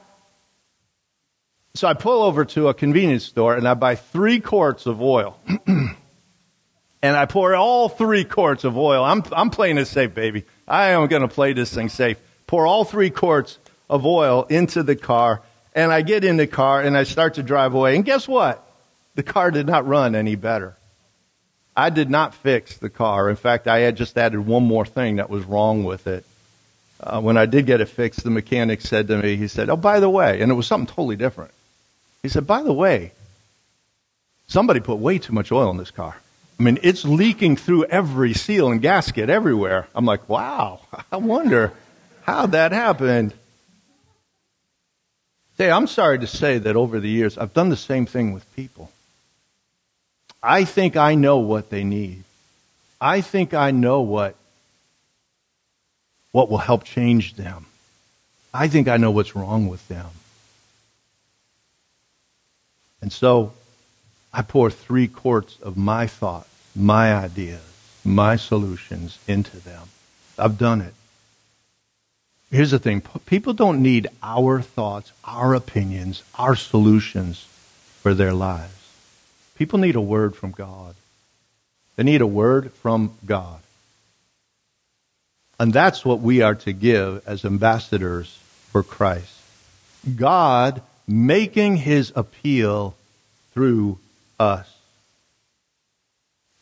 so 1.76 1.88
I 1.88 1.96
pull 1.96 2.22
over 2.22 2.46
to 2.46 2.68
a 2.68 2.74
convenience 2.76 3.24
store 3.24 3.56
and 3.56 3.68
I 3.68 3.74
buy 3.74 3.96
three 3.96 4.40
quarts 4.40 4.86
of 4.86 5.02
oil. 5.02 5.40
and 5.68 5.96
I 7.02 7.26
pour 7.26 7.56
all 7.56 7.90
three 7.90 8.26
quarts 8.26 8.64
of 8.64 8.78
oil. 8.78 9.04
I'm, 9.04 9.24
I'm 9.32 9.50
playing 9.50 9.80
it 9.80 9.86
safe, 9.86 10.14
baby. 10.14 10.46
I 10.68 10.90
am 10.90 11.08
going 11.08 11.24
to 11.24 11.28
play 11.28 11.54
this 11.54 11.74
thing 11.74 11.90
safe. 11.90 12.20
Pour 12.46 12.68
all 12.68 12.86
three 12.86 13.10
quarts 13.10 13.58
of 13.90 14.06
oil 14.06 14.44
into 14.50 14.84
the 14.84 14.96
car. 14.96 15.42
And 15.74 15.92
I 15.92 16.04
get 16.04 16.24
in 16.24 16.38
the 16.38 16.46
car 16.46 16.80
and 16.80 16.96
I 16.96 17.06
start 17.06 17.36
to 17.36 17.44
drive 17.44 17.74
away. 17.74 17.96
And 17.96 18.06
guess 18.06 18.28
what? 18.28 18.64
The 19.16 19.24
car 19.24 19.50
did 19.50 19.66
not 19.66 19.88
run 19.88 20.14
any 20.14 20.36
better. 20.36 20.78
I 21.76 21.90
did 21.90 22.12
not 22.12 22.36
fix 22.36 22.78
the 22.78 22.92
car. 22.92 23.32
In 23.32 23.36
fact, 23.36 23.68
I 23.68 23.80
had 23.80 23.98
just 23.98 24.16
added 24.16 24.46
one 24.46 24.64
more 24.64 24.86
thing 24.86 25.16
that 25.16 25.32
was 25.32 25.44
wrong 25.44 25.86
with 25.86 26.06
it. 26.06 26.24
Uh, 27.06 27.22
when 27.22 27.38
I 27.38 27.46
did 27.46 27.66
get 27.66 27.82
it 27.82 27.90
fixed, 27.90 28.24
the 28.24 28.30
mechanic 28.30 28.82
said 28.82 29.08
to 29.08 29.18
me, 29.18 29.36
he 29.36 29.48
said, 29.48 29.70
Oh, 29.70 29.76
by 29.76 30.00
the 30.00 30.10
way, 30.10 30.42
and 30.42 30.52
it 30.52 30.56
was 30.56 30.68
something 30.68 30.88
totally 30.88 31.16
different. 31.16 31.52
He 32.22 32.30
said, 32.30 32.48
By 32.48 32.64
the 32.64 32.74
way, 32.74 33.12
somebody 34.48 34.80
put 34.80 35.00
way 35.00 35.20
too 35.20 35.34
much 35.34 35.52
oil 35.52 35.70
in 35.70 35.78
this 35.78 35.92
car. 35.92 36.18
I 36.60 36.64
mean, 36.64 36.80
it's 36.84 37.04
leaking 37.04 37.58
through 37.58 37.86
every 37.86 38.34
seal 38.34 38.72
and 38.72 38.82
gasket 38.82 39.30
everywhere. 39.30 39.88
I'm 39.96 40.06
like, 40.06 40.30
wow, 40.30 40.82
I 41.12 41.18
wonder 41.18 41.74
how 42.22 42.46
that 42.48 42.72
happened. 42.72 43.34
Say, 45.58 45.70
I'm 45.70 45.88
sorry 45.88 46.20
to 46.20 46.28
say 46.28 46.58
that 46.60 46.76
over 46.76 47.00
the 47.00 47.10
years, 47.10 47.38
I've 47.38 47.54
done 47.54 47.70
the 47.70 47.76
same 47.76 48.06
thing 48.06 48.34
with 48.34 48.56
people. 48.56 48.92
I 50.42 50.66
think 50.66 50.96
I 50.96 51.16
know 51.16 51.38
what 51.38 51.70
they 51.70 51.84
need. 51.84 52.24
I 53.00 53.22
think 53.22 53.54
I 53.54 53.72
know 53.72 54.02
what, 54.02 54.36
what 56.34 56.50
will 56.50 56.58
help 56.58 56.84
change 56.84 57.36
them. 57.36 57.68
I 58.54 58.68
think 58.68 58.90
I 58.90 58.98
know 58.98 59.12
what's 59.12 59.36
wrong 59.36 59.70
with 59.70 59.88
them. 59.88 60.10
And 63.02 63.14
so 63.14 63.54
I 64.34 64.42
pour 64.42 64.70
three 64.70 65.08
quarts 65.08 65.58
of 65.62 65.78
my 65.78 66.08
thoughts, 66.08 66.50
my 66.76 67.14
ideas, 67.14 67.62
my 68.04 68.36
solutions 68.36 69.20
into 69.28 69.58
them. 69.58 69.88
I've 70.38 70.58
done 70.58 70.82
it. 70.82 70.94
Here's 72.52 72.72
the 72.72 72.80
thing 72.80 73.02
people 73.26 73.54
don't 73.54 73.82
need 73.82 74.08
our 74.22 74.62
thoughts, 74.62 75.12
our 75.24 75.54
opinions, 75.54 76.24
our 76.36 76.56
solutions 76.56 77.48
for 78.02 78.14
their 78.14 78.34
lives. 78.34 78.74
People 79.56 79.80
need 79.80 79.96
a 79.96 80.02
word 80.02 80.36
from 80.36 80.52
God. 80.52 80.96
They 81.96 82.04
need 82.04 82.22
a 82.22 82.28
word 82.28 82.72
from 82.74 83.14
God. 83.26 83.63
And 85.60 85.72
that's 85.72 86.04
what 86.04 86.20
we 86.20 86.42
are 86.42 86.56
to 86.56 86.74
give 86.74 87.22
as 87.28 87.46
ambassadors 87.46 88.40
for 88.72 88.84
Christ. 88.84 89.40
God 90.16 90.82
making 91.08 91.78
his 91.78 92.12
appeal 92.16 92.96
through 93.54 94.00
us. 94.40 94.70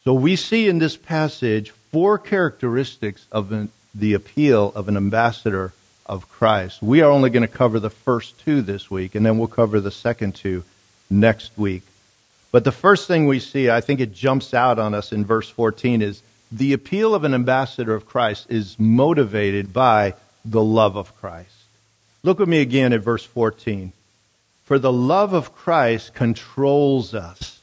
So 0.04 0.14
we 0.14 0.36
see 0.36 0.68
in 0.68 0.80
this 0.80 0.98
passage 0.98 1.72
four 1.92 2.18
characteristics 2.18 3.26
of 3.32 3.52
an, 3.52 3.70
the 3.94 4.14
appeal 4.14 4.72
of 4.76 4.88
an 4.88 4.98
ambassador 4.98 5.74
of 6.06 6.28
Christ. 6.30 6.82
We 6.82 7.02
are 7.02 7.12
only 7.12 7.30
going 7.30 7.48
to 7.48 7.48
cover 7.48 7.80
the 7.80 7.90
first 7.90 8.40
two 8.40 8.62
this 8.62 8.90
week, 8.90 9.16
and 9.16 9.26
then 9.26 9.38
we'll 9.38 9.48
cover 9.48 9.80
the 9.80 9.92
second 9.92 10.36
two 10.36 10.64
next 11.10 11.58
week. 11.58 11.84
But 12.52 12.64
the 12.64 12.72
first 12.72 13.08
thing 13.08 13.28
we 13.28 13.40
see, 13.40 13.70
I 13.70 13.80
think 13.80 14.00
it 14.00 14.14
jumps 14.14 14.54
out 14.54 14.80
on 14.80 14.94
us 14.94 15.12
in 15.12 15.24
verse 15.24 15.50
14, 15.50 16.02
is 16.02 16.22
the 16.52 16.74
appeal 16.74 17.16
of 17.16 17.24
an 17.24 17.34
ambassador 17.34 17.96
of 17.96 18.06
Christ 18.06 18.48
is 18.50 18.78
motivated 18.80 19.72
by 19.72 20.16
the 20.44 20.64
love 20.64 20.96
of 20.96 21.16
Christ. 21.18 21.56
Look 22.24 22.40
with 22.40 22.50
me 22.50 22.62
again 22.62 22.94
at 22.94 23.02
verse 23.02 23.24
14. 23.24 23.94
For 24.64 24.78
the 24.78 24.92
love 24.92 25.34
of 25.34 25.56
Christ 25.56 26.14
controls 26.14 27.14
us. 27.14 27.60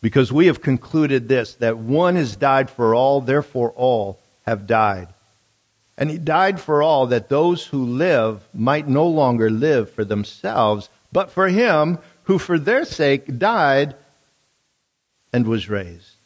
Because 0.00 0.30
we 0.30 0.46
have 0.46 0.62
concluded 0.62 1.28
this, 1.28 1.54
that 1.54 1.78
one 1.78 2.14
has 2.16 2.36
died 2.36 2.70
for 2.70 2.94
all, 2.94 3.20
therefore 3.20 3.70
all 3.70 4.20
have 4.46 4.66
died. 4.66 5.08
And 5.96 6.08
he 6.10 6.18
died 6.18 6.60
for 6.60 6.82
all, 6.82 7.08
that 7.08 7.28
those 7.28 7.66
who 7.66 7.84
live 7.84 8.46
might 8.54 8.86
no 8.86 9.06
longer 9.08 9.50
live 9.50 9.90
for 9.90 10.04
themselves, 10.04 10.88
but 11.10 11.32
for 11.32 11.48
him 11.48 11.98
who 12.24 12.38
for 12.38 12.58
their 12.58 12.84
sake 12.84 13.38
died 13.38 13.96
and 15.32 15.46
was 15.46 15.68
raised. 15.68 16.17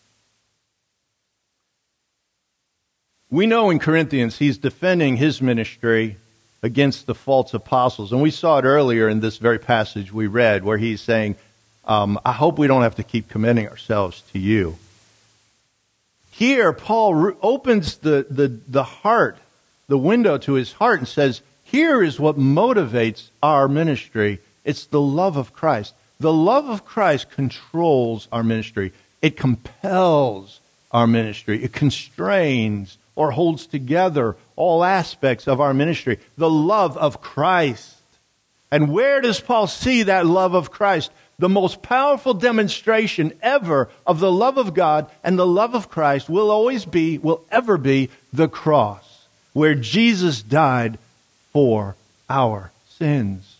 We 3.32 3.46
know 3.46 3.70
in 3.70 3.78
Corinthians 3.78 4.36
he's 4.36 4.58
defending 4.58 5.16
his 5.16 5.40
ministry 5.40 6.18
against 6.62 7.06
the 7.06 7.14
false 7.14 7.54
apostles. 7.54 8.12
And 8.12 8.20
we 8.20 8.30
saw 8.30 8.58
it 8.58 8.66
earlier 8.66 9.08
in 9.08 9.20
this 9.20 9.38
very 9.38 9.58
passage 9.58 10.12
we 10.12 10.26
read 10.26 10.64
where 10.64 10.76
he's 10.76 11.00
saying, 11.00 11.36
um, 11.86 12.20
I 12.26 12.32
hope 12.32 12.58
we 12.58 12.66
don't 12.66 12.82
have 12.82 12.96
to 12.96 13.02
keep 13.02 13.30
commending 13.30 13.66
ourselves 13.68 14.22
to 14.34 14.38
you. 14.38 14.76
Here, 16.30 16.74
Paul 16.74 17.14
re- 17.14 17.34
opens 17.40 17.96
the, 17.96 18.26
the, 18.28 18.48
the 18.68 18.84
heart, 18.84 19.38
the 19.88 19.96
window 19.96 20.36
to 20.36 20.52
his 20.52 20.72
heart, 20.72 20.98
and 20.98 21.08
says, 21.08 21.40
Here 21.64 22.02
is 22.02 22.20
what 22.20 22.38
motivates 22.38 23.30
our 23.42 23.66
ministry 23.66 24.40
it's 24.62 24.84
the 24.84 25.00
love 25.00 25.38
of 25.38 25.54
Christ. 25.54 25.94
The 26.20 26.34
love 26.34 26.68
of 26.68 26.84
Christ 26.84 27.30
controls 27.30 28.28
our 28.30 28.44
ministry, 28.44 28.92
it 29.22 29.38
compels 29.38 30.60
our 30.90 31.06
ministry, 31.06 31.64
it 31.64 31.72
constrains 31.72 32.98
or 33.14 33.30
holds 33.30 33.66
together 33.66 34.36
all 34.56 34.84
aspects 34.84 35.46
of 35.46 35.60
our 35.60 35.74
ministry. 35.74 36.18
The 36.36 36.50
love 36.50 36.96
of 36.96 37.20
Christ. 37.20 37.96
And 38.70 38.90
where 38.90 39.20
does 39.20 39.40
Paul 39.40 39.66
see 39.66 40.04
that 40.04 40.26
love 40.26 40.54
of 40.54 40.70
Christ? 40.70 41.10
The 41.38 41.48
most 41.48 41.82
powerful 41.82 42.34
demonstration 42.34 43.32
ever 43.42 43.88
of 44.06 44.20
the 44.20 44.32
love 44.32 44.58
of 44.58 44.74
God 44.74 45.10
and 45.22 45.38
the 45.38 45.46
love 45.46 45.74
of 45.74 45.90
Christ 45.90 46.30
will 46.30 46.50
always 46.50 46.84
be, 46.84 47.18
will 47.18 47.44
ever 47.50 47.76
be, 47.76 48.10
the 48.32 48.48
cross, 48.48 49.26
where 49.52 49.74
Jesus 49.74 50.40
died 50.40 50.98
for 51.52 51.96
our 52.30 52.70
sins. 52.88 53.56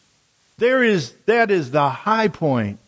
There 0.59 0.83
is, 0.83 1.13
that 1.27 1.51
is 1.51 1.73
the 1.73 1.91
high 1.91 2.29
point 2.29 2.79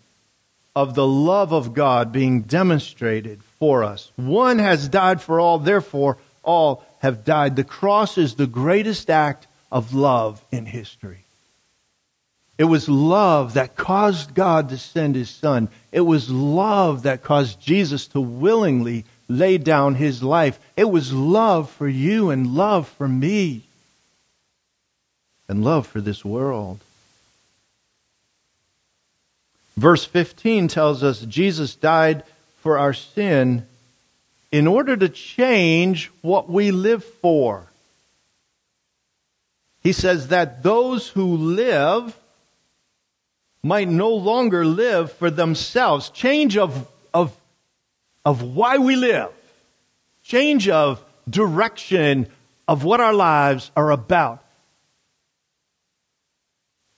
of 0.76 0.94
the 0.94 1.06
love 1.06 1.52
of 1.52 1.74
God 1.74 2.12
being 2.12 2.42
demonstrated 2.42 3.42
for 3.58 3.84
us. 3.84 4.10
One 4.16 4.58
has 4.58 4.88
died 4.88 5.20
for 5.20 5.40
all, 5.40 5.58
therefore 5.58 6.18
all 6.44 6.84
have 7.00 7.24
died. 7.24 7.56
The 7.56 7.64
cross 7.64 8.18
is 8.18 8.34
the 8.34 8.46
greatest 8.46 9.10
act 9.10 9.46
of 9.70 9.94
love 9.94 10.42
in 10.50 10.66
history. 10.66 11.24
It 12.56 12.64
was 12.64 12.88
love 12.88 13.54
that 13.54 13.76
caused 13.76 14.34
God 14.34 14.68
to 14.68 14.78
send 14.78 15.16
his 15.16 15.28
son. 15.28 15.68
It 15.90 16.02
was 16.02 16.30
love 16.30 17.02
that 17.02 17.22
caused 17.22 17.60
Jesus 17.60 18.06
to 18.08 18.20
willingly 18.20 19.04
lay 19.28 19.58
down 19.58 19.96
his 19.96 20.22
life. 20.22 20.58
It 20.76 20.90
was 20.90 21.12
love 21.12 21.70
for 21.70 21.88
you 21.88 22.30
and 22.30 22.54
love 22.54 22.88
for 22.88 23.08
me 23.08 23.62
and 25.48 25.64
love 25.64 25.86
for 25.86 26.00
this 26.00 26.24
world. 26.24 26.80
Verse 29.76 30.04
15 30.04 30.68
tells 30.68 31.02
us 31.02 31.20
Jesus 31.22 31.74
died 31.74 32.22
for 32.60 32.78
our 32.78 32.92
sin 32.92 33.66
in 34.54 34.68
order 34.68 34.96
to 34.96 35.08
change 35.08 36.12
what 36.22 36.48
we 36.48 36.70
live 36.70 37.02
for. 37.02 37.66
He 39.80 39.90
says 39.90 40.28
that 40.28 40.62
those 40.62 41.08
who 41.08 41.36
live 41.36 42.16
might 43.64 43.88
no 43.88 44.10
longer 44.10 44.64
live 44.64 45.10
for 45.10 45.28
themselves. 45.28 46.08
Change 46.10 46.56
of, 46.56 46.86
of, 47.12 47.36
of 48.24 48.42
why 48.42 48.78
we 48.78 48.94
live. 48.94 49.32
Change 50.22 50.68
of 50.68 51.04
direction 51.28 52.28
of 52.68 52.84
what 52.84 53.00
our 53.00 53.12
lives 53.12 53.72
are 53.74 53.90
about. 53.90 54.40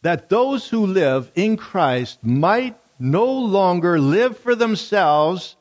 That 0.02 0.28
those 0.28 0.68
who 0.68 0.84
live 0.84 1.32
in 1.34 1.56
Christ 1.56 2.22
might 2.22 2.76
no 2.98 3.24
longer 3.32 3.98
live 3.98 4.36
for 4.36 4.54
themselves, 4.54 5.56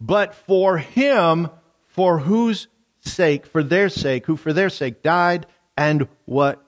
but 0.00 0.34
for 0.34 0.78
him 0.78 1.48
for 1.88 2.18
whose 2.20 2.68
sake, 3.00 3.46
for 3.46 3.62
their 3.62 3.88
sake, 3.88 4.26
who 4.26 4.36
for 4.36 4.52
their 4.52 4.70
sake 4.70 5.02
died 5.02 5.46
and 5.76 6.08
what 6.24 6.64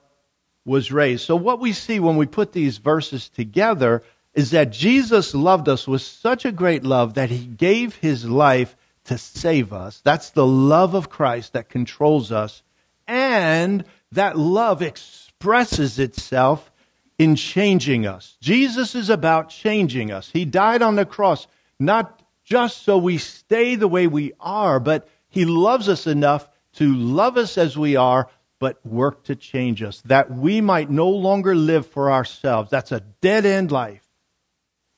was 0.65 0.93
raised. 0.93 1.25
So 1.25 1.37
what 1.37 1.61
we 1.61 1.73
see 1.73 2.01
when 2.01 2.17
we 2.17 2.27
put 2.27 2.53
these 2.53 2.79
verses 2.79 3.29
together 3.29 4.03
is 4.35 4.51
that 4.53 4.73
Jesus 4.73 5.35
loved 5.35 5.69
us 5.69 5.87
with 5.87 6.03
such 6.03 6.45
a 6.45 6.53
great 6.53 6.85
love 6.85 7.15
that 7.15 7.31
he 7.31 7.45
gave 7.45 7.97
his 7.97 8.25
life 8.25 8.77
to 9.05 9.19
save 9.19 9.73
us. 9.73 10.01
That's 10.05 10.31
the 10.31 10.47
love 10.47 10.95
of 10.95 11.11
Christ 11.11 11.53
that 11.53 11.69
controls 11.69 12.33
us. 12.33 12.63
And 13.07 13.85
that 14.13 14.39
love 14.39 14.81
expresses 14.81 15.99
itself 15.99 16.71
in 17.19 17.37
changing 17.37 18.07
us. 18.07 18.37
Jesus 18.41 18.95
is 18.95 19.11
about 19.11 19.51
changing 19.51 20.11
us. 20.11 20.31
He 20.33 20.45
died 20.45 20.83
on 20.83 20.97
the 20.97 21.05
cross 21.05 21.47
not 21.79 22.22
just 22.53 22.83
so 22.83 22.99
we 22.99 23.17
stay 23.17 23.77
the 23.77 23.89
way 23.89 24.07
we 24.07 24.35
are, 24.39 24.79
but 24.79 25.09
He 25.31 25.47
loves 25.47 25.89
us 25.89 26.07
enough 26.07 26.51
to 26.75 26.95
love 26.95 27.39
us 27.39 27.57
as 27.57 27.79
we 27.79 27.97
are, 27.97 28.29
but 28.59 28.85
work 28.85 29.25
to 29.25 29.35
change 29.35 29.83
us, 29.83 30.03
that 30.03 30.31
we 30.31 30.61
might 30.61 30.91
no 30.91 31.09
longer 31.09 31.55
live 31.55 31.87
for 31.87 32.13
ourselves. 32.13 32.69
That's 32.69 32.93
a 32.93 33.01
dead 33.23 33.47
end 33.47 33.73
life. 33.73 34.07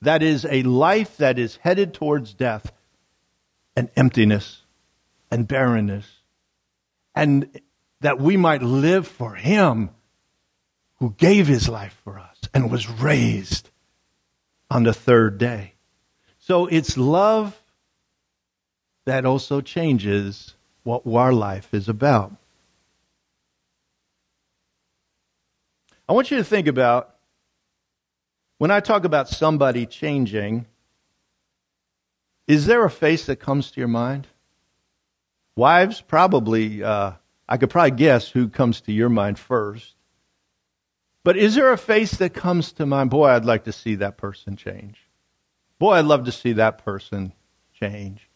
That 0.00 0.20
is 0.20 0.44
a 0.50 0.64
life 0.64 1.16
that 1.18 1.38
is 1.38 1.60
headed 1.62 1.94
towards 1.94 2.34
death 2.34 2.72
and 3.76 3.88
emptiness 3.94 4.62
and 5.30 5.46
barrenness. 5.46 6.08
And 7.14 7.60
that 8.00 8.18
we 8.18 8.36
might 8.36 8.62
live 8.62 9.06
for 9.06 9.36
Him 9.36 9.90
who 10.96 11.14
gave 11.18 11.46
His 11.46 11.68
life 11.68 12.00
for 12.02 12.18
us 12.18 12.40
and 12.52 12.68
was 12.68 12.90
raised 12.90 13.70
on 14.68 14.82
the 14.82 14.92
third 14.92 15.38
day. 15.38 15.73
So 16.46 16.66
it's 16.66 16.98
love 16.98 17.58
that 19.06 19.24
also 19.24 19.62
changes 19.62 20.54
what 20.82 21.06
our 21.06 21.32
life 21.32 21.72
is 21.72 21.88
about. 21.88 22.36
I 26.06 26.12
want 26.12 26.30
you 26.30 26.36
to 26.36 26.44
think 26.44 26.66
about 26.66 27.14
when 28.58 28.70
I 28.70 28.80
talk 28.80 29.06
about 29.06 29.30
somebody 29.30 29.86
changing, 29.86 30.66
is 32.46 32.66
there 32.66 32.84
a 32.84 32.90
face 32.90 33.24
that 33.24 33.36
comes 33.36 33.70
to 33.70 33.80
your 33.80 33.88
mind? 33.88 34.26
Wives, 35.56 36.02
probably, 36.02 36.84
uh, 36.84 37.12
I 37.48 37.56
could 37.56 37.70
probably 37.70 37.92
guess 37.92 38.28
who 38.28 38.50
comes 38.50 38.82
to 38.82 38.92
your 38.92 39.08
mind 39.08 39.38
first. 39.38 39.94
But 41.22 41.38
is 41.38 41.54
there 41.54 41.72
a 41.72 41.78
face 41.78 42.16
that 42.16 42.34
comes 42.34 42.72
to 42.72 42.84
mind? 42.84 43.08
Boy, 43.08 43.28
I'd 43.28 43.46
like 43.46 43.64
to 43.64 43.72
see 43.72 43.94
that 43.94 44.18
person 44.18 44.56
change. 44.56 45.03
Boy, 45.78 45.94
I'd 45.94 46.04
love 46.04 46.24
to 46.24 46.32
see 46.32 46.52
that 46.54 46.84
person 46.84 47.32
change. 47.78 48.28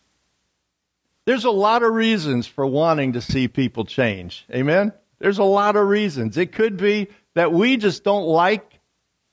There's 1.25 1.45
a 1.45 1.51
lot 1.51 1.83
of 1.83 1.93
reasons 1.93 2.47
for 2.47 2.67
wanting 2.67 3.13
to 3.13 3.21
see 3.21 3.49
people 3.49 3.85
change. 3.85 4.47
Amen? 4.51 4.93
There's 5.19 5.39
a 5.39 5.45
lot 5.45 5.77
of 5.77 5.87
reasons. 5.87 6.37
It 6.37 6.53
could 6.53 6.77
be 6.77 7.09
that 7.35 7.53
we 7.53 7.77
just 7.77 8.03
don't 8.03 8.27
like 8.27 8.81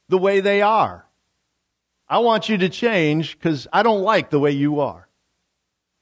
the 0.09 0.17
way 0.17 0.41
they 0.41 0.61
are. 0.61 1.05
I 2.07 2.19
want 2.19 2.49
you 2.49 2.57
to 2.59 2.69
change 2.69 3.37
because 3.37 3.67
I 3.71 3.83
don't 3.83 4.01
like 4.01 4.29
the 4.29 4.39
way 4.39 4.51
you 4.51 4.81
are. 4.81 5.07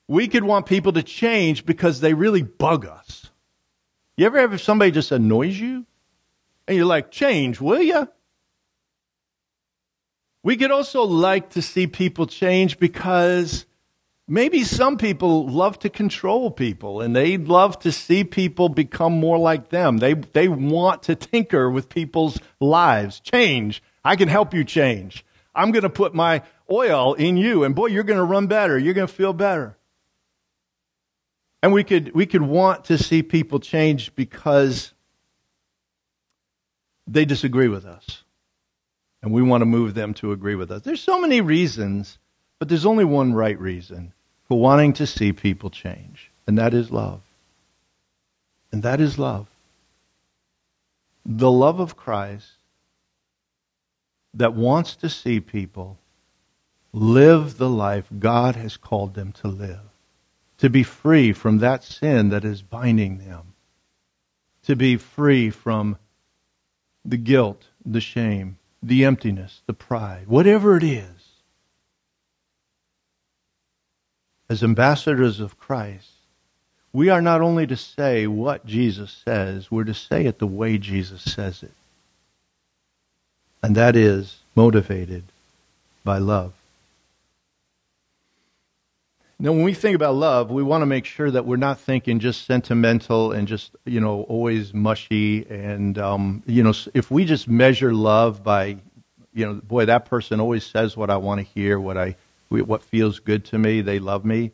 We 0.08 0.28
could 0.28 0.44
want 0.44 0.66
people 0.66 0.94
to 0.94 1.04
change 1.04 1.66
because 1.66 2.02
they 2.02 2.14
really 2.14 2.42
bug 2.42 2.86
us. 2.86 3.30
You 4.18 4.26
ever 4.26 4.40
have 4.40 4.62
somebody 4.62 4.92
just 4.92 5.12
annoys 5.12 5.58
you? 5.58 5.86
And 6.68 6.78
you're 6.78 6.86
like, 6.86 7.12
change, 7.12 7.62
will 7.62 7.82
you? 7.82 8.08
We 10.44 10.58
could 10.58 10.72
also 10.72 11.04
like 11.04 11.52
to 11.52 11.62
see 11.62 11.88
people 11.88 12.28
change 12.28 12.78
because 12.78 13.66
maybe 14.28 14.64
some 14.66 14.98
people 14.98 15.48
love 15.48 15.80
to 15.80 15.90
control 15.90 16.52
people 16.52 17.00
and 17.00 17.16
they 17.16 17.38
love 17.38 17.80
to 17.80 17.94
see 17.94 18.26
people 18.26 18.68
become 18.68 19.14
more 19.14 19.38
like 19.38 19.70
them. 19.70 19.98
They, 19.98 20.16
they 20.16 20.50
want 20.50 21.04
to 21.04 21.16
tinker 21.16 21.70
with 21.70 21.88
people's 21.88 22.40
lives. 22.60 23.22
Change. 23.22 23.82
I 24.04 24.18
can 24.18 24.28
help 24.28 24.54
you 24.54 24.66
change. 24.66 25.26
I'm 25.56 25.72
going 25.72 25.84
to 25.84 25.90
put 25.90 26.14
my 26.14 26.42
oil 26.70 27.14
in 27.14 27.38
you 27.38 27.64
and 27.64 27.74
boy, 27.74 27.88
you're 27.88 28.04
going 28.04 28.20
to 28.20 28.26
run 28.26 28.48
better. 28.48 28.78
You're 28.78 28.94
going 28.94 29.08
to 29.08 29.14
feel 29.14 29.34
better. 29.34 29.78
And 31.62 31.72
we 31.72 31.86
could, 31.86 32.14
we 32.14 32.26
could 32.26 32.42
want 32.42 32.86
to 32.86 32.98
see 32.98 33.24
people 33.24 33.62
change 33.62 34.14
because 34.16 34.94
they 37.08 37.24
disagree 37.24 37.70
with 37.70 37.86
us. 37.86 38.23
And 39.24 39.32
we 39.32 39.42
want 39.42 39.62
to 39.62 39.66
move 39.66 39.96
them 39.96 40.14
to 40.16 40.32
agree 40.32 40.54
with 40.54 40.70
us. 40.70 40.84
There's 40.84 41.02
so 41.02 41.20
many 41.20 41.42
reasons, 41.42 42.20
but 42.60 42.70
there's 42.70 42.86
only 42.86 43.06
one 43.06 43.34
right 43.34 43.60
reason 43.60 44.14
for 44.48 44.60
wanting 44.60 44.94
to 44.94 45.08
see 45.08 45.34
people 45.34 45.72
change, 45.72 46.30
and 46.46 46.56
that 46.60 46.76
is 46.76 46.92
love. 46.92 47.22
And 48.72 48.84
that 48.84 49.02
is 49.02 49.18
love. 49.18 49.48
The 51.26 51.50
love 51.50 51.80
of 51.80 51.96
Christ 51.96 52.52
that 54.36 54.54
wants 54.54 54.96
to 54.98 55.10
see 55.10 55.40
people 55.40 55.98
live 56.92 57.58
the 57.58 57.70
life 57.70 58.06
God 58.20 58.56
has 58.56 58.78
called 58.78 59.16
them 59.16 59.32
to 59.32 59.48
live 59.48 59.80
to 60.64 60.70
be 60.70 60.84
free 60.84 61.34
from 61.34 61.58
that 61.58 61.84
sin 61.84 62.30
that 62.30 62.46
is 62.46 62.62
binding 62.62 63.18
them, 63.18 63.54
to 64.64 64.78
be 64.78 64.96
free 64.96 65.50
from 65.50 65.98
the 67.04 67.18
guilt, 67.18 67.66
the 67.86 68.00
shame, 68.00 68.58
the 68.84 69.06
emptiness, 69.06 69.62
the 69.66 69.74
pride, 69.74 70.28
whatever 70.28 70.76
it 70.78 70.84
is. 70.84 71.08
As 74.50 74.64
ambassadors 74.64 75.40
of 75.40 75.58
Christ, 75.58 76.10
we 76.92 77.10
are 77.10 77.22
not 77.22 77.42
only 77.42 77.66
to 77.66 77.78
say 77.78 78.28
what 78.28 78.66
Jesus 78.66 79.24
says, 79.26 79.72
we're 79.72 79.86
to 79.86 79.94
say 79.94 80.26
it 80.26 80.38
the 80.38 80.46
way 80.46 80.78
Jesus 80.78 81.24
says 81.24 81.64
it. 81.64 81.72
And 83.64 83.76
that 83.76 83.96
is 83.96 84.40
motivated 84.56 85.24
by 86.04 86.18
love. 86.18 86.54
Now, 89.44 89.52
when 89.52 89.64
we 89.64 89.74
think 89.74 89.94
about 89.94 90.16
love, 90.16 90.52
we 90.52 90.64
want 90.64 90.84
to 90.84 90.86
make 90.86 91.04
sure 91.04 91.30
that 91.30 91.46
we're 91.46 91.58
not 91.58 91.78
thinking 91.78 92.20
just 92.20 92.46
sentimental 92.46 93.34
and 93.34 93.46
just, 93.46 93.76
you 93.84 94.00
know, 94.00 94.22
always 94.30 94.74
mushy. 94.74 95.46
And, 95.50 95.98
um, 95.98 96.44
you 96.46 96.64
know, 96.64 96.72
if 96.94 97.12
we 97.12 97.26
just 97.26 97.50
measure 97.50 97.94
love 97.94 98.42
by, 98.42 98.78
you 99.34 99.46
know, 99.46 99.56
boy, 99.56 99.84
that 99.84 100.06
person 100.06 100.40
always 100.40 100.66
says 100.66 100.96
what 100.96 101.10
I 101.10 101.18
want 101.18 101.40
to 101.40 101.44
hear, 101.44 101.78
what 101.78 101.98
I, 101.98 102.16
what 102.48 102.84
feels 102.84 103.20
good 103.20 103.44
to 103.48 103.58
me, 103.58 103.82
they 103.82 104.00
love 104.00 104.24
me. 104.24 104.54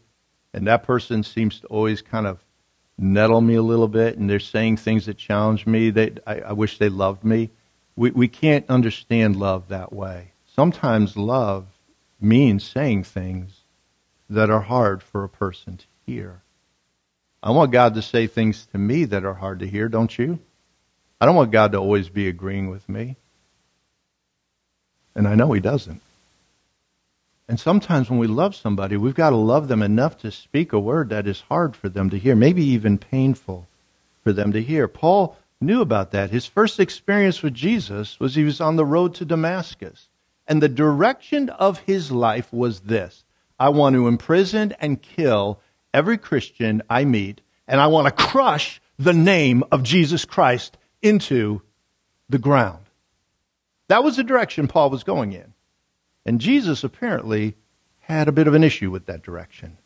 And 0.55 0.65
that 0.65 0.81
person 0.81 1.21
seems 1.21 1.59
to 1.59 1.67
always 1.67 2.01
kind 2.01 2.25
of 2.25 2.43
nettle 2.97 3.41
me 3.41 3.53
a 3.53 3.61
little 3.61 3.89
bit, 3.89 4.17
and 4.17 4.27
they're 4.27 4.39
saying 4.39 4.77
things 4.77 5.05
that 5.05 5.19
challenge 5.19 5.67
me. 5.67 5.91
They, 5.91 6.15
I, 6.25 6.39
I 6.39 6.53
wish 6.53 6.79
they 6.79 6.89
loved 6.89 7.23
me. 7.23 7.51
We, 7.95 8.09
we 8.09 8.27
can't 8.27 8.67
understand 8.67 9.35
love 9.35 9.67
that 9.67 9.93
way. 9.93 10.31
Sometimes 10.47 11.15
love 11.15 11.67
means 12.19 12.63
saying 12.63 13.03
things 13.03 13.58
that 14.29 14.49
are 14.49 14.61
hard 14.61 15.01
for 15.01 15.23
a 15.23 15.29
person 15.29 15.77
to 15.77 15.85
hear. 16.05 16.41
I 17.41 17.51
want 17.51 17.71
God 17.71 17.95
to 17.95 18.01
say 18.01 18.27
things 18.27 18.65
to 18.67 18.77
me 18.77 19.05
that 19.05 19.25
are 19.25 19.35
hard 19.35 19.59
to 19.59 19.67
hear, 19.67 19.87
don't 19.87 20.17
you? 20.17 20.39
I 21.21 21.25
don't 21.25 21.35
want 21.35 21.51
God 21.51 21.71
to 21.71 21.77
always 21.77 22.09
be 22.09 22.27
agreeing 22.27 22.69
with 22.69 22.87
me. 22.87 23.15
And 25.15 25.27
I 25.27 25.35
know 25.35 25.51
He 25.51 25.59
doesn't. 25.59 26.01
And 27.47 27.59
sometimes 27.59 28.09
when 28.09 28.19
we 28.19 28.27
love 28.27 28.55
somebody, 28.55 28.95
we've 28.95 29.15
got 29.15 29.31
to 29.31 29.35
love 29.35 29.69
them 29.69 29.81
enough 29.81 30.17
to 30.19 30.31
speak 30.31 30.71
a 30.71 30.79
word 30.79 31.09
that 31.09 31.25
is 31.25 31.41
hard 31.49 31.75
for 31.75 31.89
them 31.89 32.09
to 32.11 32.19
hear, 32.19 32.35
maybe 32.35 32.63
even 32.63 32.99
painful 32.99 33.67
for 34.23 34.31
them 34.31 34.51
to 34.51 34.61
hear. 34.61 34.87
Paul 34.87 35.35
knew 35.59 35.81
about 35.81 36.11
that. 36.11 36.29
His 36.29 36.45
first 36.45 36.79
experience 36.79 37.41
with 37.41 37.55
Jesus 37.55 38.19
was 38.19 38.35
he 38.35 38.43
was 38.43 38.61
on 38.61 38.75
the 38.75 38.85
road 38.85 39.15
to 39.15 39.25
Damascus. 39.25 40.09
And 40.47 40.61
the 40.61 40.69
direction 40.69 41.49
of 41.49 41.79
his 41.79 42.11
life 42.11 42.53
was 42.53 42.81
this 42.81 43.23
I 43.59 43.69
want 43.69 43.95
to 43.95 44.07
imprison 44.07 44.73
and 44.79 45.01
kill 45.01 45.59
every 45.93 46.17
Christian 46.17 46.81
I 46.89 47.05
meet, 47.05 47.41
and 47.67 47.81
I 47.81 47.87
want 47.87 48.07
to 48.07 48.23
crush 48.23 48.81
the 48.97 49.13
name 49.13 49.63
of 49.71 49.83
Jesus 49.83 50.25
Christ 50.25 50.77
into 51.01 51.61
the 52.29 52.37
ground. 52.37 52.85
That 53.87 54.03
was 54.03 54.17
the 54.17 54.23
direction 54.23 54.67
Paul 54.67 54.89
was 54.89 55.03
going 55.03 55.33
in. 55.33 55.53
And 56.25 56.39
Jesus 56.39 56.83
apparently 56.83 57.55
had 57.99 58.27
a 58.27 58.31
bit 58.31 58.47
of 58.47 58.53
an 58.53 58.63
issue 58.63 58.91
with 58.91 59.05
that 59.07 59.23
direction. 59.23 59.77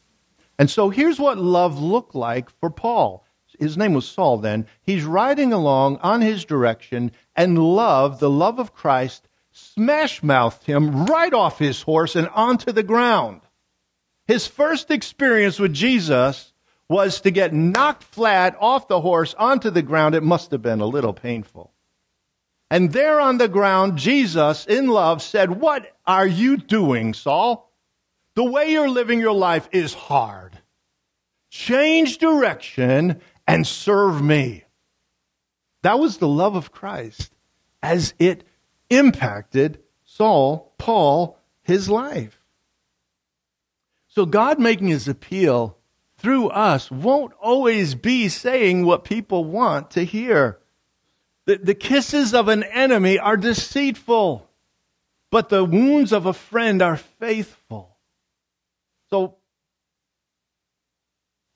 And 0.59 0.69
so 0.69 0.89
here's 0.89 1.19
what 1.19 1.37
love 1.37 1.79
looked 1.79 2.15
like 2.15 2.49
for 2.59 2.69
Paul. 2.69 3.25
His 3.59 3.77
name 3.77 3.93
was 3.93 4.07
Saul 4.07 4.37
then. 4.37 4.67
He's 4.81 5.03
riding 5.03 5.53
along 5.53 5.97
on 5.97 6.21
his 6.21 6.43
direction, 6.43 7.11
and 7.35 7.57
love, 7.57 8.19
the 8.19 8.29
love 8.29 8.59
of 8.59 8.73
Christ, 8.73 9.27
smash 9.51 10.23
mouthed 10.23 10.63
him 10.65 11.05
right 11.05 11.33
off 11.33 11.59
his 11.59 11.83
horse 11.83 12.15
and 12.15 12.27
onto 12.29 12.71
the 12.71 12.83
ground. 12.83 13.41
His 14.25 14.47
first 14.47 14.89
experience 14.89 15.59
with 15.59 15.73
Jesus 15.73 16.53
was 16.89 17.21
to 17.21 17.31
get 17.31 17.53
knocked 17.53 18.03
flat 18.03 18.55
off 18.59 18.87
the 18.87 19.01
horse 19.01 19.33
onto 19.37 19.69
the 19.69 19.81
ground. 19.81 20.15
It 20.15 20.23
must 20.23 20.51
have 20.51 20.61
been 20.61 20.81
a 20.81 20.85
little 20.85 21.13
painful. 21.13 21.71
And 22.69 22.91
there 22.91 23.19
on 23.19 23.37
the 23.37 23.47
ground, 23.47 23.97
Jesus, 23.97 24.65
in 24.65 24.87
love, 24.87 25.21
said, 25.21 25.61
What 25.61 25.95
are 26.07 26.27
you 26.27 26.57
doing, 26.57 27.13
Saul? 27.13 27.71
The 28.35 28.43
way 28.43 28.71
you're 28.71 28.89
living 28.89 29.19
your 29.19 29.33
life 29.33 29.69
is 29.71 29.93
hard. 29.93 30.57
Change 31.49 32.17
direction 32.17 33.21
and 33.47 33.67
serve 33.67 34.23
me. 34.23 34.63
That 35.83 35.99
was 35.99 36.17
the 36.17 36.27
love 36.27 36.55
of 36.55 36.71
Christ 36.71 37.35
as 37.83 38.13
it 38.17 38.43
impacted 38.89 39.79
Saul, 40.03 40.73
Paul, 40.77 41.37
his 41.61 41.89
life. 41.89 42.42
So 44.13 44.27
God 44.27 44.59
making 44.59 44.89
his 44.89 45.07
appeal 45.07 45.75
through 46.17 46.49
us 46.49 46.91
won't 46.91 47.33
always 47.41 47.95
be 47.95 48.29
saying 48.29 48.85
what 48.85 49.03
people 49.03 49.43
want 49.43 49.89
to 49.91 50.05
hear. 50.05 50.59
The, 51.47 51.57
the 51.57 51.73
kisses 51.73 52.31
of 52.31 52.47
an 52.47 52.61
enemy 52.61 53.17
are 53.17 53.35
deceitful, 53.35 54.47
but 55.31 55.49
the 55.49 55.65
wounds 55.65 56.13
of 56.13 56.27
a 56.27 56.33
friend 56.33 56.79
are 56.83 56.95
faithful. 56.95 57.97
So 59.09 59.37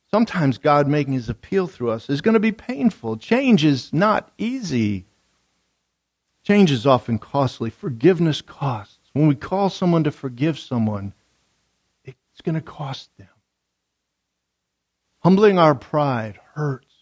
sometimes 0.09 0.57
God 0.57 0.87
making 0.87 1.13
his 1.13 1.29
appeal 1.29 1.67
through 1.67 1.91
us 1.91 2.09
is 2.09 2.21
going 2.21 2.33
to 2.33 2.39
be 2.39 2.51
painful. 2.51 3.17
Change 3.17 3.63
is 3.63 3.93
not 3.93 4.31
easy. 4.39 5.05
Change 6.43 6.71
is 6.71 6.87
often 6.87 7.19
costly. 7.19 7.69
Forgiveness 7.69 8.41
costs. 8.41 8.97
When 9.13 9.27
we 9.27 9.35
call 9.35 9.69
someone 9.69 10.03
to 10.05 10.11
forgive 10.11 10.57
someone, 10.57 11.13
it's 12.37 12.43
going 12.43 12.53
to 12.53 12.61
cost 12.61 13.09
them. 13.17 13.27
Humbling 15.23 15.57
our 15.57 15.73
pride 15.73 16.39
hurts. 16.53 16.93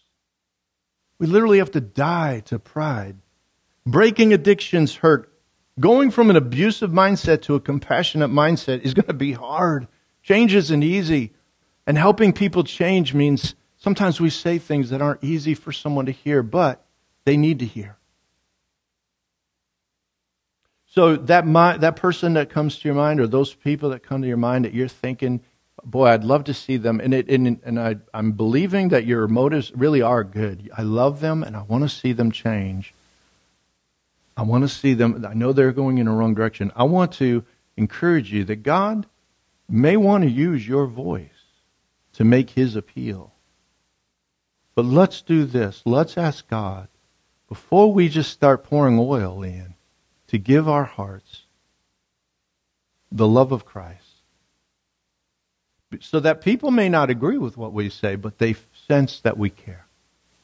We 1.18 1.26
literally 1.26 1.58
have 1.58 1.72
to 1.72 1.80
die 1.80 2.40
to 2.46 2.58
pride. 2.58 3.18
Breaking 3.84 4.32
addictions 4.32 4.96
hurt. 4.96 5.30
Going 5.78 6.10
from 6.10 6.30
an 6.30 6.36
abusive 6.36 6.90
mindset 6.90 7.42
to 7.42 7.54
a 7.54 7.60
compassionate 7.60 8.30
mindset 8.30 8.80
is 8.80 8.94
going 8.94 9.08
to 9.08 9.12
be 9.12 9.32
hard. 9.32 9.88
Change 10.22 10.54
isn't 10.54 10.82
easy. 10.82 11.34
And 11.86 11.98
helping 11.98 12.32
people 12.32 12.64
change 12.64 13.12
means 13.12 13.54
sometimes 13.76 14.18
we 14.18 14.30
say 14.30 14.56
things 14.56 14.88
that 14.88 15.02
aren't 15.02 15.22
easy 15.22 15.52
for 15.52 15.70
someone 15.70 16.06
to 16.06 16.12
hear, 16.12 16.42
but 16.42 16.86
they 17.26 17.36
need 17.36 17.58
to 17.58 17.66
hear. 17.66 17.95
So 20.96 21.16
that 21.16 21.44
that 21.80 21.96
person 21.96 22.32
that 22.34 22.48
comes 22.48 22.78
to 22.78 22.88
your 22.88 22.94
mind, 22.94 23.20
or 23.20 23.26
those 23.26 23.52
people 23.52 23.90
that 23.90 24.02
come 24.02 24.22
to 24.22 24.28
your 24.28 24.38
mind 24.38 24.64
that 24.64 24.72
you're 24.72 24.88
thinking, 24.88 25.42
boy, 25.84 26.06
I'd 26.06 26.24
love 26.24 26.44
to 26.44 26.54
see 26.54 26.78
them, 26.78 27.00
and 27.00 27.12
it, 27.12 27.28
and, 27.28 27.60
and 27.62 27.78
I, 27.78 27.96
I'm 28.14 28.32
believing 28.32 28.88
that 28.88 29.04
your 29.04 29.28
motives 29.28 29.70
really 29.74 30.00
are 30.00 30.24
good. 30.24 30.70
I 30.74 30.82
love 30.82 31.20
them, 31.20 31.42
and 31.42 31.54
I 31.54 31.62
want 31.62 31.84
to 31.84 31.90
see 31.90 32.12
them 32.12 32.32
change. 32.32 32.94
I 34.38 34.42
want 34.42 34.64
to 34.64 34.68
see 34.68 34.94
them. 34.94 35.24
I 35.28 35.34
know 35.34 35.52
they're 35.52 35.70
going 35.70 35.98
in 35.98 36.06
the 36.06 36.12
wrong 36.12 36.34
direction. 36.34 36.72
I 36.74 36.84
want 36.84 37.12
to 37.14 37.44
encourage 37.76 38.32
you 38.32 38.44
that 38.44 38.62
God 38.62 39.06
may 39.68 39.98
want 39.98 40.24
to 40.24 40.30
use 40.30 40.66
your 40.66 40.86
voice 40.86 41.28
to 42.14 42.24
make 42.24 42.50
His 42.50 42.74
appeal. 42.74 43.34
But 44.74 44.86
let's 44.86 45.20
do 45.20 45.44
this. 45.44 45.82
Let's 45.84 46.16
ask 46.16 46.48
God 46.48 46.88
before 47.50 47.92
we 47.92 48.08
just 48.08 48.30
start 48.30 48.64
pouring 48.64 48.98
oil 48.98 49.42
in 49.42 49.75
to 50.28 50.38
give 50.38 50.68
our 50.68 50.84
hearts 50.84 51.42
the 53.10 53.28
love 53.28 53.52
of 53.52 53.64
Christ. 53.64 54.02
So 56.00 56.20
that 56.20 56.40
people 56.40 56.70
may 56.70 56.88
not 56.88 57.10
agree 57.10 57.38
with 57.38 57.56
what 57.56 57.72
we 57.72 57.88
say, 57.88 58.16
but 58.16 58.38
they 58.38 58.56
sense 58.88 59.20
that 59.20 59.38
we 59.38 59.50
care. 59.50 59.86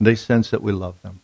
They 0.00 0.14
sense 0.14 0.50
that 0.50 0.62
we 0.62 0.72
love 0.72 1.02
them. 1.02 1.20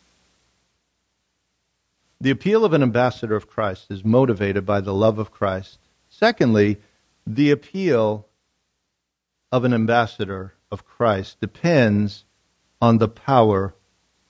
The 2.21 2.31
appeal 2.31 2.65
of 2.65 2.73
an 2.73 2.83
ambassador 2.83 3.37
of 3.37 3.49
Christ 3.49 3.87
is 3.91 4.05
motivated 4.05 4.67
by 4.67 4.81
the 4.81 4.93
love 4.93 5.19
of 5.19 5.31
Christ. 5.31 5.79
Secondly, 6.09 6.79
the 7.25 7.51
appeal 7.51 8.27
of 9.53 9.65
an 9.65 9.73
ambassador 9.73 10.55
of 10.71 10.85
Christ 10.85 11.41
depends 11.41 12.25
on 12.83 12.99
the 12.99 13.09
power 13.09 13.75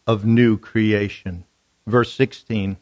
of 0.07 0.25
new 0.25 0.59
creation. 0.59 1.45
Verse 1.87 2.12
16. 2.12 2.77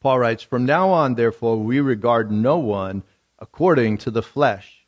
Paul 0.00 0.20
writes, 0.20 0.42
From 0.42 0.64
now 0.64 0.90
on, 0.90 1.14
therefore, 1.14 1.58
we 1.58 1.80
regard 1.80 2.30
no 2.30 2.58
one 2.58 3.02
according 3.38 3.98
to 3.98 4.10
the 4.10 4.22
flesh. 4.22 4.86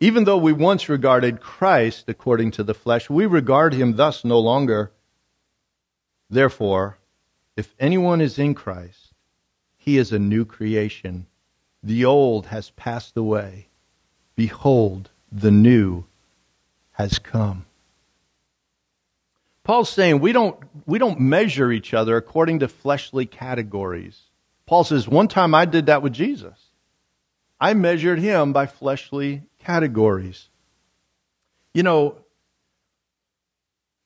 Even 0.00 0.24
though 0.24 0.38
we 0.38 0.52
once 0.52 0.88
regarded 0.88 1.40
Christ 1.40 2.08
according 2.08 2.52
to 2.52 2.62
the 2.62 2.74
flesh, 2.74 3.10
we 3.10 3.26
regard 3.26 3.74
him 3.74 3.96
thus 3.96 4.24
no 4.24 4.38
longer. 4.38 4.92
Therefore, 6.30 6.98
if 7.56 7.74
anyone 7.80 8.20
is 8.20 8.38
in 8.38 8.54
Christ, 8.54 9.12
he 9.76 9.98
is 9.98 10.12
a 10.12 10.18
new 10.18 10.44
creation. 10.44 11.26
The 11.82 12.04
old 12.04 12.46
has 12.46 12.70
passed 12.70 13.16
away. 13.16 13.68
Behold, 14.36 15.10
the 15.32 15.50
new 15.50 16.04
has 16.92 17.18
come. 17.18 17.66
Paul's 19.64 19.90
saying 19.90 20.20
we 20.20 20.32
don't, 20.32 20.56
we 20.86 20.98
don't 20.98 21.20
measure 21.20 21.72
each 21.72 21.92
other 21.92 22.16
according 22.16 22.60
to 22.60 22.68
fleshly 22.68 23.26
categories. 23.26 24.27
Paul 24.68 24.84
says, 24.84 25.08
one 25.08 25.28
time 25.28 25.54
I 25.54 25.64
did 25.64 25.86
that 25.86 26.02
with 26.02 26.12
Jesus. 26.12 26.52
I 27.58 27.72
measured 27.72 28.18
him 28.18 28.52
by 28.52 28.66
fleshly 28.66 29.44
categories. 29.58 30.50
You 31.72 31.82
know, 31.82 32.18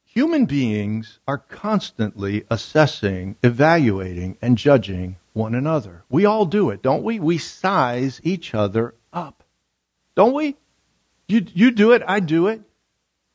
human 0.05 0.47
beings 0.47 1.19
are 1.27 1.39
constantly 1.39 2.45
assessing, 2.49 3.35
evaluating, 3.43 4.39
and 4.41 4.57
judging 4.57 5.17
one 5.33 5.57
another. 5.57 6.05
We 6.09 6.25
all 6.27 6.47
do 6.47 6.71
it, 6.71 6.81
don't 6.81 7.03
we? 7.03 7.19
We 7.19 7.39
size 7.39 8.21
each 8.23 8.55
other 8.55 8.95
up. 9.13 9.43
Don't 10.15 10.33
we? 10.33 10.55
You, 11.27 11.45
you 11.53 11.73
do 11.73 11.91
it, 11.91 12.05
I 12.07 12.21
do 12.21 12.47
it. 12.47 12.63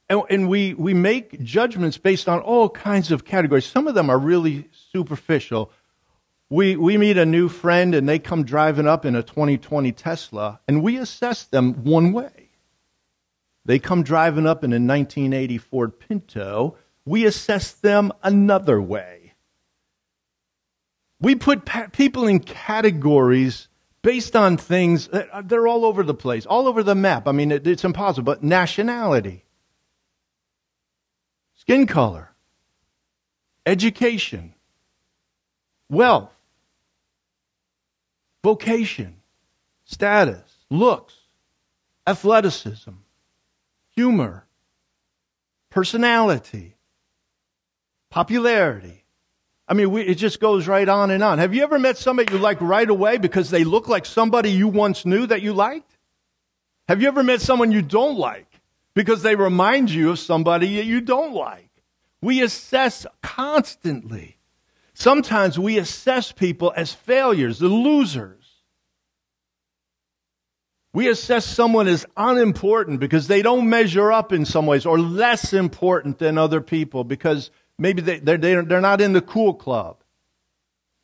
And, 0.10 0.22
and 0.30 0.48
we, 0.48 0.74
we 0.76 0.94
make 0.94 1.44
judgments 1.44 1.98
based 1.98 2.30
on 2.30 2.40
all 2.40 2.70
kinds 2.70 3.12
of 3.12 3.26
categories. 3.26 3.66
Some 3.66 3.90
of 3.90 3.96
them 3.96 4.10
are 4.10 4.18
really 4.18 4.70
superficial. 4.94 5.72
We, 6.50 6.76
we 6.78 6.98
meet 6.98 7.18
a 7.18 7.26
new 7.26 7.50
friend 7.50 7.94
and 7.94 8.08
they 8.08 8.20
come 8.20 8.44
driving 8.44 8.88
up 8.88 9.06
in 9.06 9.16
a 9.16 9.24
2020 9.24 9.92
Tesla, 9.92 10.62
and 10.68 10.82
we 10.82 10.98
assess 10.98 11.44
them 11.44 11.84
one 11.84 12.14
way. 12.14 12.52
They 13.66 13.80
come 13.80 14.02
driving 14.04 14.48
up 14.48 14.64
in 14.64 14.72
a 14.72 14.80
1980 14.80 15.58
Ford 15.58 16.00
Pinto, 16.00 16.78
we 17.06 17.26
assess 17.26 17.72
them 17.72 18.14
another 18.24 18.82
way. 18.82 19.34
We 21.20 21.36
put 21.36 21.66
pa- 21.66 21.88
people 21.92 22.28
in 22.28 22.40
categories 22.40 23.68
based 24.02 24.36
on 24.36 24.56
things, 24.56 25.10
uh, 25.10 25.42
they're 25.44 25.68
all 25.68 25.84
over 25.84 26.04
the 26.04 26.14
place, 26.14 26.46
all 26.46 26.68
over 26.68 26.82
the 26.82 26.96
map. 26.96 27.28
I 27.28 27.34
mean, 27.34 27.52
it, 27.52 27.68
it's 27.68 27.84
impossible, 27.84 28.24
but 28.24 28.44
nationality, 28.44 29.44
skin 31.56 31.88
color, 31.88 32.32
education, 33.66 34.54
wealth, 35.90 36.37
vocation, 38.48 39.14
status, 39.84 40.50
looks, 40.70 41.14
athleticism, 42.08 42.92
humor, 43.94 44.48
personality, 45.70 46.78
popularity. 48.10 49.04
I 49.68 49.74
mean, 49.74 49.92
we, 49.92 50.04
it 50.04 50.16
just 50.16 50.40
goes 50.40 50.66
right 50.66 50.88
on 50.88 51.12
and 51.12 51.22
on. 51.22 51.40
Have 51.40 51.54
you 51.54 51.62
ever 51.62 51.78
met 51.78 51.98
somebody 51.98 52.32
you 52.32 52.40
like 52.40 52.62
right 52.62 52.90
away 52.90 53.18
because 53.18 53.50
they 53.50 53.66
look 53.66 53.90
like 53.90 54.06
somebody 54.06 54.50
you 54.50 54.70
once 54.70 55.06
knew 55.06 55.28
that 55.28 55.42
you 55.42 55.52
liked? 55.52 55.98
Have 56.88 57.02
you 57.02 57.10
ever 57.10 57.24
met 57.24 57.42
someone 57.42 57.74
you 57.74 57.82
don't 57.82 58.18
like 58.18 58.62
because 58.94 59.24
they 59.24 59.36
remind 59.36 59.90
you 59.90 60.12
of 60.12 60.20
somebody 60.20 60.78
that 60.78 60.86
you 60.86 61.02
don't 61.02 61.34
like? 61.34 61.70
We 62.22 62.42
assess 62.42 63.06
constantly. 63.22 64.38
Sometimes 64.94 65.60
we 65.60 65.78
assess 65.78 66.32
people 66.32 66.72
as 66.78 66.94
failures, 66.94 67.60
the 67.60 67.68
losers. 67.68 68.37
We 70.98 71.10
assess 71.10 71.46
someone 71.46 71.88
as 71.88 72.08
unimportant 72.18 73.00
because 73.00 73.28
they 73.28 73.44
don't 73.44 73.70
measure 73.70 74.12
up 74.12 74.34
in 74.34 74.46
some 74.46 74.66
ways 74.66 74.84
or 74.84 74.98
less 74.98 75.54
important 75.54 76.18
than 76.18 76.40
other 76.40 76.60
people 76.60 77.04
because 77.04 77.52
maybe 77.78 78.02
they, 78.02 78.18
they're, 78.18 78.64
they're 78.64 78.82
not 78.82 79.00
in 79.00 79.14
the 79.14 79.22
cool 79.22 79.54
club. 79.54 79.98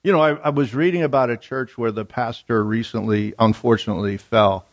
You 0.04 0.12
know, 0.12 0.20
I, 0.20 0.32
I 0.32 0.50
was 0.50 0.74
reading 0.74 1.04
about 1.04 1.30
a 1.30 1.38
church 1.38 1.78
where 1.78 1.92
the 1.92 2.06
pastor 2.06 2.64
recently, 2.64 3.36
unfortunately, 3.38 4.18
fell 4.18 4.66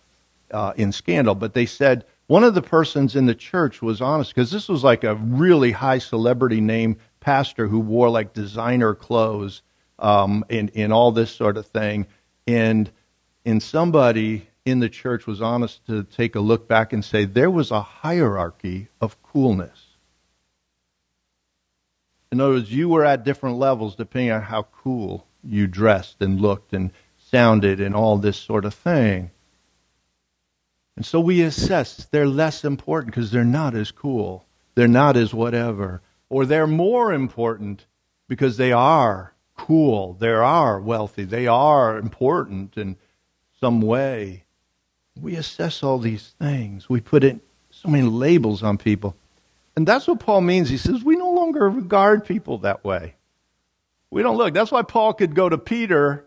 uh, 0.52 0.72
in 0.76 0.90
scandal, 0.90 1.34
but 1.34 1.52
they 1.52 1.66
said 1.66 2.06
one 2.26 2.42
of 2.42 2.54
the 2.54 2.62
persons 2.62 3.14
in 3.14 3.26
the 3.26 3.34
church 3.34 3.82
was 3.82 4.00
honest 4.00 4.34
because 4.34 4.50
this 4.50 4.70
was 4.70 4.82
like 4.82 5.04
a 5.04 5.16
really 5.16 5.72
high 5.72 5.98
celebrity 5.98 6.62
name 6.62 6.96
pastor 7.20 7.68
who 7.68 7.80
wore 7.80 8.08
like 8.08 8.32
designer 8.32 8.94
clothes 8.94 9.60
um, 9.98 10.46
and, 10.48 10.70
and 10.74 10.94
all 10.94 11.12
this 11.12 11.30
sort 11.30 11.58
of 11.58 11.66
thing. 11.66 12.06
And, 12.46 12.90
and 13.44 13.62
somebody 13.62 14.46
in 14.64 14.80
the 14.80 14.88
church 14.88 15.26
was 15.26 15.40
honest 15.40 15.84
to 15.86 16.02
take 16.04 16.34
a 16.34 16.40
look 16.40 16.68
back 16.68 16.92
and 16.92 17.04
say 17.04 17.24
there 17.24 17.50
was 17.50 17.70
a 17.70 17.82
hierarchy 17.82 18.88
of 19.00 19.22
coolness. 19.22 19.96
In 22.32 22.40
other 22.40 22.54
words, 22.54 22.72
you 22.72 22.88
were 22.88 23.04
at 23.04 23.24
different 23.24 23.56
levels 23.56 23.96
depending 23.96 24.32
on 24.32 24.42
how 24.42 24.62
cool 24.62 25.26
you 25.42 25.66
dressed 25.66 26.20
and 26.20 26.40
looked 26.40 26.72
and 26.72 26.92
sounded 27.16 27.80
and 27.80 27.94
all 27.94 28.18
this 28.18 28.36
sort 28.36 28.64
of 28.64 28.74
thing. 28.74 29.30
And 30.96 31.06
so 31.06 31.18
we 31.20 31.42
assess 31.42 32.06
they're 32.10 32.26
less 32.26 32.64
important 32.64 33.14
because 33.14 33.30
they're 33.30 33.44
not 33.44 33.74
as 33.74 33.90
cool. 33.90 34.44
They're 34.74 34.86
not 34.88 35.16
as 35.16 35.32
whatever. 35.32 36.02
Or 36.28 36.44
they're 36.44 36.66
more 36.66 37.12
important 37.12 37.86
because 38.28 38.56
they 38.58 38.70
are 38.70 39.34
cool. 39.56 40.14
They 40.14 40.28
are 40.28 40.80
wealthy. 40.80 41.24
They 41.24 41.46
are 41.46 41.98
important 41.98 42.76
in 42.76 42.96
some 43.58 43.80
way. 43.80 44.44
We 45.20 45.36
assess 45.36 45.82
all 45.82 45.98
these 45.98 46.34
things. 46.40 46.88
We 46.88 47.00
put 47.00 47.24
in 47.24 47.40
so 47.70 47.88
many 47.88 48.06
labels 48.06 48.62
on 48.62 48.78
people. 48.78 49.16
And 49.76 49.86
that's 49.86 50.06
what 50.06 50.20
Paul 50.20 50.40
means. 50.40 50.68
He 50.68 50.76
says 50.76 51.02
we 51.02 51.16
no 51.16 51.30
longer 51.30 51.68
regard 51.68 52.24
people 52.24 52.58
that 52.58 52.84
way. 52.84 53.14
We 54.10 54.22
don't 54.22 54.36
look. 54.36 54.54
That's 54.54 54.72
why 54.72 54.82
Paul 54.82 55.14
could 55.14 55.34
go 55.34 55.48
to 55.48 55.58
Peter. 55.58 56.26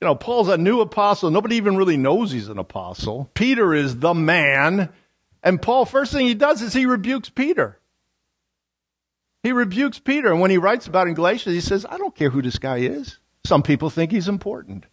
You 0.00 0.08
know, 0.08 0.14
Paul's 0.14 0.48
a 0.48 0.58
new 0.58 0.80
apostle. 0.80 1.30
Nobody 1.30 1.56
even 1.56 1.76
really 1.76 1.96
knows 1.96 2.32
he's 2.32 2.48
an 2.48 2.58
apostle. 2.58 3.30
Peter 3.34 3.74
is 3.74 3.98
the 3.98 4.14
man. 4.14 4.88
And 5.42 5.60
Paul, 5.60 5.84
first 5.84 6.12
thing 6.12 6.26
he 6.26 6.34
does 6.34 6.62
is 6.62 6.72
he 6.72 6.86
rebukes 6.86 7.28
Peter. 7.28 7.78
He 9.42 9.52
rebukes 9.52 9.98
Peter. 9.98 10.30
And 10.30 10.40
when 10.40 10.50
he 10.50 10.58
writes 10.58 10.86
about 10.86 11.08
in 11.08 11.14
Galatians, 11.14 11.54
he 11.54 11.60
says, 11.60 11.86
I 11.88 11.96
don't 11.96 12.14
care 12.14 12.30
who 12.30 12.42
this 12.42 12.58
guy 12.58 12.78
is. 12.78 13.18
Some 13.44 13.62
people 13.62 13.88
think 13.88 14.10
he's 14.10 14.28
important. 14.28 14.86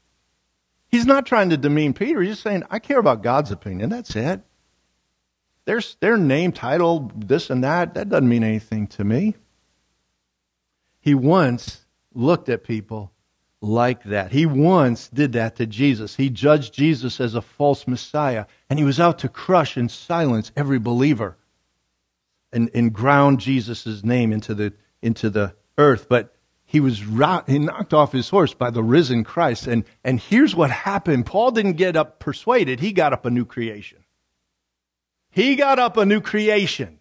He's 0.90 1.06
not 1.06 1.26
trying 1.26 1.50
to 1.50 1.58
demean 1.58 1.94
Peter. 1.94 2.22
He's 2.22 2.34
just 2.34 2.44
saying, 2.44 2.64
I 2.70 2.80
care 2.80 3.00
about 3.00 3.24
God's 3.24 3.52
opinion. 3.52 3.90
That's 3.90 4.16
it. 4.16 4.42
Their, 5.66 5.82
their 6.00 6.18
name, 6.18 6.54
title, 6.54 7.12
this 7.14 7.50
and 7.50 7.64
that, 7.64 7.94
that 7.96 8.08
doesn't 8.08 8.30
mean 8.30 8.44
anything 8.44 8.88
to 8.88 9.04
me. 9.04 9.36
He 11.00 11.14
once 11.14 11.86
looked 12.14 12.48
at 12.48 12.64
people 12.64 13.12
like 13.62 14.04
that. 14.04 14.32
He 14.32 14.46
once 14.46 15.10
did 15.10 15.34
that 15.34 15.58
to 15.58 15.66
Jesus. 15.66 16.16
He 16.16 16.30
judged 16.30 16.74
Jesus 16.74 17.20
as 17.20 17.36
a 17.36 17.42
false 17.42 17.88
Messiah, 17.88 18.46
and 18.70 18.80
he 18.80 18.86
was 18.86 19.00
out 19.00 19.20
to 19.20 19.30
crush 19.30 19.76
and 19.76 19.92
silence 19.92 20.52
every 20.56 20.80
believer 20.80 21.38
and, 22.54 22.70
and 22.74 22.94
ground 22.94 23.40
Jesus' 23.40 24.04
name 24.04 24.32
into 24.32 24.54
the, 24.54 24.74
into 25.02 25.30
the 25.30 25.56
earth. 25.78 26.08
But 26.08 26.34
he 26.68 26.82
was 26.82 27.00
he 27.48 27.60
knocked 27.60 27.94
off 27.94 28.12
his 28.12 28.28
horse 28.28 28.54
by 28.54 28.70
the 28.70 28.84
risen 28.84 29.24
Christ. 29.24 29.68
And, 29.68 29.86
and 30.04 30.20
here's 30.20 30.54
what 30.54 30.70
happened. 30.70 31.26
Paul 31.26 31.52
didn't 31.52 31.74
get 31.74 31.96
up 31.96 32.20
persuaded. 32.20 32.82
He 32.82 32.92
got 32.92 33.14
up 33.14 33.26
a 33.26 33.30
new 33.30 33.46
creation. 33.46 34.04
He 35.32 35.56
got 35.56 35.80
up 35.80 35.96
a 35.96 36.06
new 36.06 36.20
creation. 36.20 37.00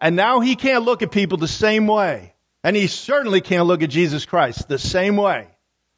And 0.00 0.16
now 0.16 0.40
he 0.40 0.56
can't 0.56 0.84
look 0.84 1.02
at 1.02 1.12
people 1.12 1.38
the 1.38 1.46
same 1.46 1.86
way. 1.86 2.34
And 2.64 2.74
he 2.74 2.88
certainly 2.88 3.40
can't 3.40 3.68
look 3.68 3.80
at 3.80 3.90
Jesus 3.90 4.26
Christ 4.26 4.66
the 4.66 4.78
same 4.78 5.16
way. 5.16 5.46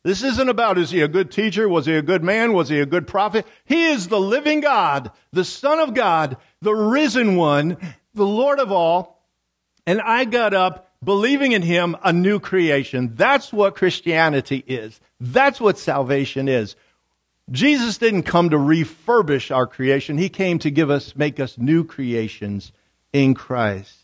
This 0.03 0.23
isn't 0.23 0.51
about 0.51 0.77
is 0.77 0.91
he 0.91 1.01
a 1.01 1.09
good 1.09 1.31
teacher? 1.31 1.67
Was 1.67 1.87
he 1.87 1.95
a 1.95 2.03
good 2.03 2.23
man? 2.23 2.53
Was 2.53 2.69
he 2.69 2.79
a 2.79 2.85
good 2.85 3.07
prophet? 3.07 3.47
He 3.65 3.87
is 3.87 4.09
the 4.09 4.21
living 4.21 4.61
God, 4.61 5.11
the 5.33 5.47
Son 5.47 5.79
of 5.79 5.95
God, 5.95 6.37
the 6.61 6.75
risen 6.75 7.37
one, 7.37 7.79
the 8.13 8.27
Lord 8.27 8.61
of 8.61 8.71
all. 8.71 9.27
And 9.87 10.03
I 10.03 10.27
got 10.27 10.53
up 10.53 10.84
believing 11.05 11.53
in 11.53 11.63
Him, 11.63 11.97
a 12.03 12.13
new 12.13 12.41
creation. 12.41 13.13
That's 13.15 13.53
what 13.53 13.77
Christianity 13.77 14.65
is. 14.67 15.01
That's 15.21 15.61
what 15.61 15.79
salvation 15.79 16.49
is. 16.49 16.77
Jesus 17.51 17.99
didn't 17.99 18.23
come 18.23 18.51
to 18.51 18.57
refurbish 18.57 19.55
our 19.55 19.67
creation. 19.67 20.17
He 20.17 20.29
came 20.29 20.59
to 20.61 20.71
give 20.71 20.91
us, 20.91 21.15
make 21.15 21.39
us 21.39 21.59
new 21.59 21.85
creations 21.85 22.73
in 23.13 23.35
Christ. 23.35 23.99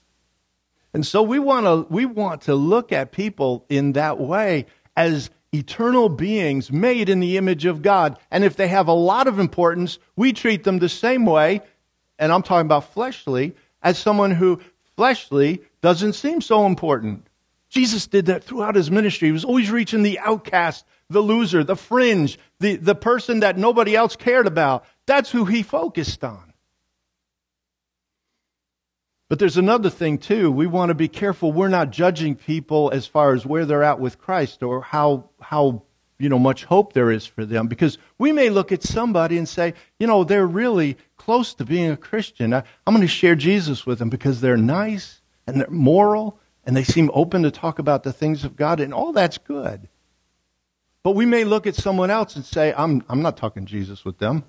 And 0.92 1.06
so 1.06 1.22
we 1.22 1.38
want 1.38 1.66
to 1.66 1.92
we 1.92 2.04
want 2.04 2.42
to 2.42 2.54
look 2.54 2.92
at 2.92 3.12
people 3.12 3.64
in 3.68 3.92
that 3.92 4.18
way 4.18 4.66
as 4.96 5.30
eternal 5.52 6.08
beings 6.08 6.70
made 6.70 7.08
in 7.08 7.20
the 7.20 7.36
image 7.36 7.64
of 7.64 7.82
God. 7.82 8.18
And 8.30 8.44
if 8.44 8.56
they 8.56 8.68
have 8.68 8.88
a 8.88 8.92
lot 8.92 9.26
of 9.26 9.38
importance, 9.38 9.98
we 10.16 10.32
treat 10.32 10.64
them 10.64 10.78
the 10.78 10.88
same 10.88 11.26
way, 11.26 11.62
and 12.18 12.32
I'm 12.32 12.42
talking 12.42 12.66
about 12.66 12.92
fleshly, 12.92 13.54
as 13.82 13.98
someone 13.98 14.32
who 14.32 14.60
fleshly 15.00 15.62
doesn't 15.80 16.12
seem 16.12 16.42
so 16.42 16.66
important. 16.66 17.26
Jesus 17.70 18.06
did 18.06 18.26
that 18.26 18.44
throughout 18.44 18.74
his 18.74 18.90
ministry. 18.90 19.28
He 19.28 19.32
was 19.32 19.46
always 19.46 19.70
reaching 19.70 20.02
the 20.02 20.18
outcast, 20.18 20.84
the 21.08 21.22
loser, 21.22 21.64
the 21.64 21.74
fringe, 21.74 22.38
the, 22.58 22.76
the 22.76 22.94
person 22.94 23.40
that 23.40 23.56
nobody 23.56 23.96
else 23.96 24.14
cared 24.14 24.46
about. 24.46 24.84
That's 25.06 25.30
who 25.30 25.46
he 25.46 25.62
focused 25.62 26.22
on. 26.22 26.52
But 29.30 29.38
there's 29.38 29.56
another 29.56 29.88
thing 29.88 30.18
too. 30.18 30.52
We 30.52 30.66
want 30.66 30.90
to 30.90 30.94
be 30.94 31.08
careful. 31.08 31.50
We're 31.50 31.68
not 31.68 31.92
judging 31.92 32.34
people 32.34 32.90
as 32.92 33.06
far 33.06 33.32
as 33.32 33.46
where 33.46 33.64
they're 33.64 33.82
at 33.82 34.00
with 34.00 34.18
Christ 34.18 34.62
or 34.62 34.82
how, 34.82 35.30
how, 35.40 35.84
you 36.18 36.28
know, 36.28 36.38
much 36.38 36.64
hope 36.64 36.92
there 36.92 37.10
is 37.10 37.24
for 37.24 37.46
them. 37.46 37.68
Because 37.68 37.96
we 38.18 38.32
may 38.32 38.50
look 38.50 38.70
at 38.70 38.82
somebody 38.82 39.38
and 39.38 39.48
say, 39.48 39.72
you 39.98 40.06
know, 40.06 40.24
they're 40.24 40.46
really 40.46 40.98
close 41.20 41.52
to 41.52 41.66
being 41.66 41.90
a 41.90 41.98
Christian. 41.98 42.54
I, 42.54 42.62
I'm 42.86 42.94
going 42.94 43.06
to 43.06 43.08
share 43.08 43.34
Jesus 43.34 43.84
with 43.84 43.98
them 43.98 44.08
because 44.08 44.40
they're 44.40 44.56
nice 44.56 45.20
and 45.46 45.60
they're 45.60 45.70
moral 45.70 46.40
and 46.64 46.74
they 46.74 46.82
seem 46.82 47.10
open 47.12 47.42
to 47.42 47.50
talk 47.50 47.78
about 47.78 48.04
the 48.04 48.12
things 48.12 48.42
of 48.42 48.56
God 48.56 48.80
and 48.80 48.94
all 48.94 49.12
that's 49.12 49.36
good. 49.36 49.88
But 51.02 51.12
we 51.12 51.26
may 51.26 51.44
look 51.44 51.66
at 51.66 51.74
someone 51.74 52.10
else 52.10 52.36
and 52.36 52.44
say, 52.44 52.72
I'm, 52.74 53.04
I'm 53.06 53.20
not 53.20 53.36
talking 53.36 53.66
Jesus 53.66 54.02
with 54.02 54.16
them. 54.16 54.44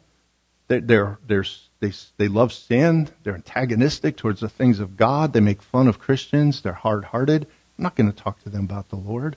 They're, 0.70 0.80
they're, 0.80 1.20
they're, 1.28 1.46
they, 1.82 1.92
they 2.16 2.30
love 2.30 2.54
sin. 2.54 3.10
They're 3.24 3.36
antagonistic 3.36 4.16
towards 4.16 4.40
the 4.40 4.48
things 4.48 4.80
of 4.80 4.96
God. 4.96 5.34
They 5.34 5.42
make 5.42 5.62
fun 5.62 5.90
of 5.90 6.00
Christians. 6.00 6.62
They're 6.62 6.72
hard 6.72 7.04
hearted. 7.04 7.48
I'm 7.78 7.84
not 7.84 7.96
going 7.96 8.10
to 8.10 8.18
talk 8.18 8.42
to 8.44 8.50
them 8.50 8.64
about 8.64 8.88
the 8.88 8.96
Lord. 8.96 9.36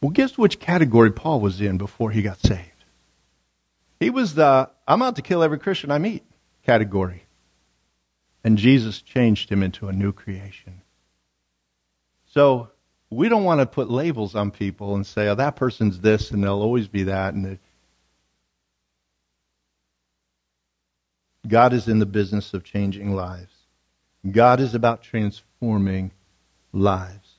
Well, 0.00 0.10
guess 0.10 0.36
which 0.36 0.58
category 0.58 1.12
Paul 1.12 1.40
was 1.40 1.60
in 1.60 1.78
before 1.78 2.10
he 2.10 2.22
got 2.22 2.40
saved? 2.40 2.77
He 4.00 4.10
was 4.10 4.34
the 4.34 4.70
I'm 4.86 5.02
out 5.02 5.16
to 5.16 5.22
kill 5.22 5.42
every 5.42 5.58
Christian 5.58 5.90
I 5.90 5.98
meet 5.98 6.24
category. 6.64 7.24
And 8.44 8.56
Jesus 8.56 9.02
changed 9.02 9.50
him 9.50 9.62
into 9.62 9.88
a 9.88 9.92
new 9.92 10.12
creation. 10.12 10.82
So 12.26 12.70
we 13.10 13.28
don't 13.28 13.44
want 13.44 13.60
to 13.60 13.66
put 13.66 13.90
labels 13.90 14.34
on 14.34 14.50
people 14.50 14.94
and 14.94 15.06
say, 15.06 15.28
oh, 15.28 15.34
that 15.34 15.56
person's 15.56 16.00
this 16.00 16.30
and 16.30 16.42
they'll 16.44 16.62
always 16.62 16.88
be 16.88 17.04
that. 17.04 17.34
And 17.34 17.58
God 21.46 21.72
is 21.72 21.88
in 21.88 21.98
the 21.98 22.06
business 22.06 22.54
of 22.54 22.64
changing 22.64 23.14
lives. 23.14 23.54
God 24.30 24.60
is 24.60 24.74
about 24.74 25.02
transforming 25.02 26.12
lives. 26.72 27.36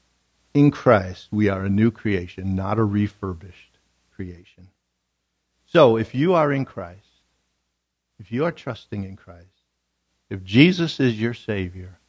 In 0.54 0.72
Christ, 0.72 1.28
we 1.32 1.48
are 1.50 1.64
a 1.64 1.70
new 1.70 1.92
creation, 1.92 2.56
not 2.56 2.80
a 2.80 2.84
refurbished 2.84 3.78
creation. 4.14 4.70
So, 5.72 5.98
if 5.98 6.16
you 6.16 6.34
are 6.34 6.52
in 6.52 6.66
Christ, 6.66 7.22
if 8.20 8.32
you 8.32 8.44
are 8.44 8.52
trusting 8.52 9.04
in 9.04 9.16
Christ, 9.16 9.46
if 10.30 10.44
Jesus 10.44 11.00
is 11.00 11.22
your 11.22 11.36
Savior, 11.36 12.00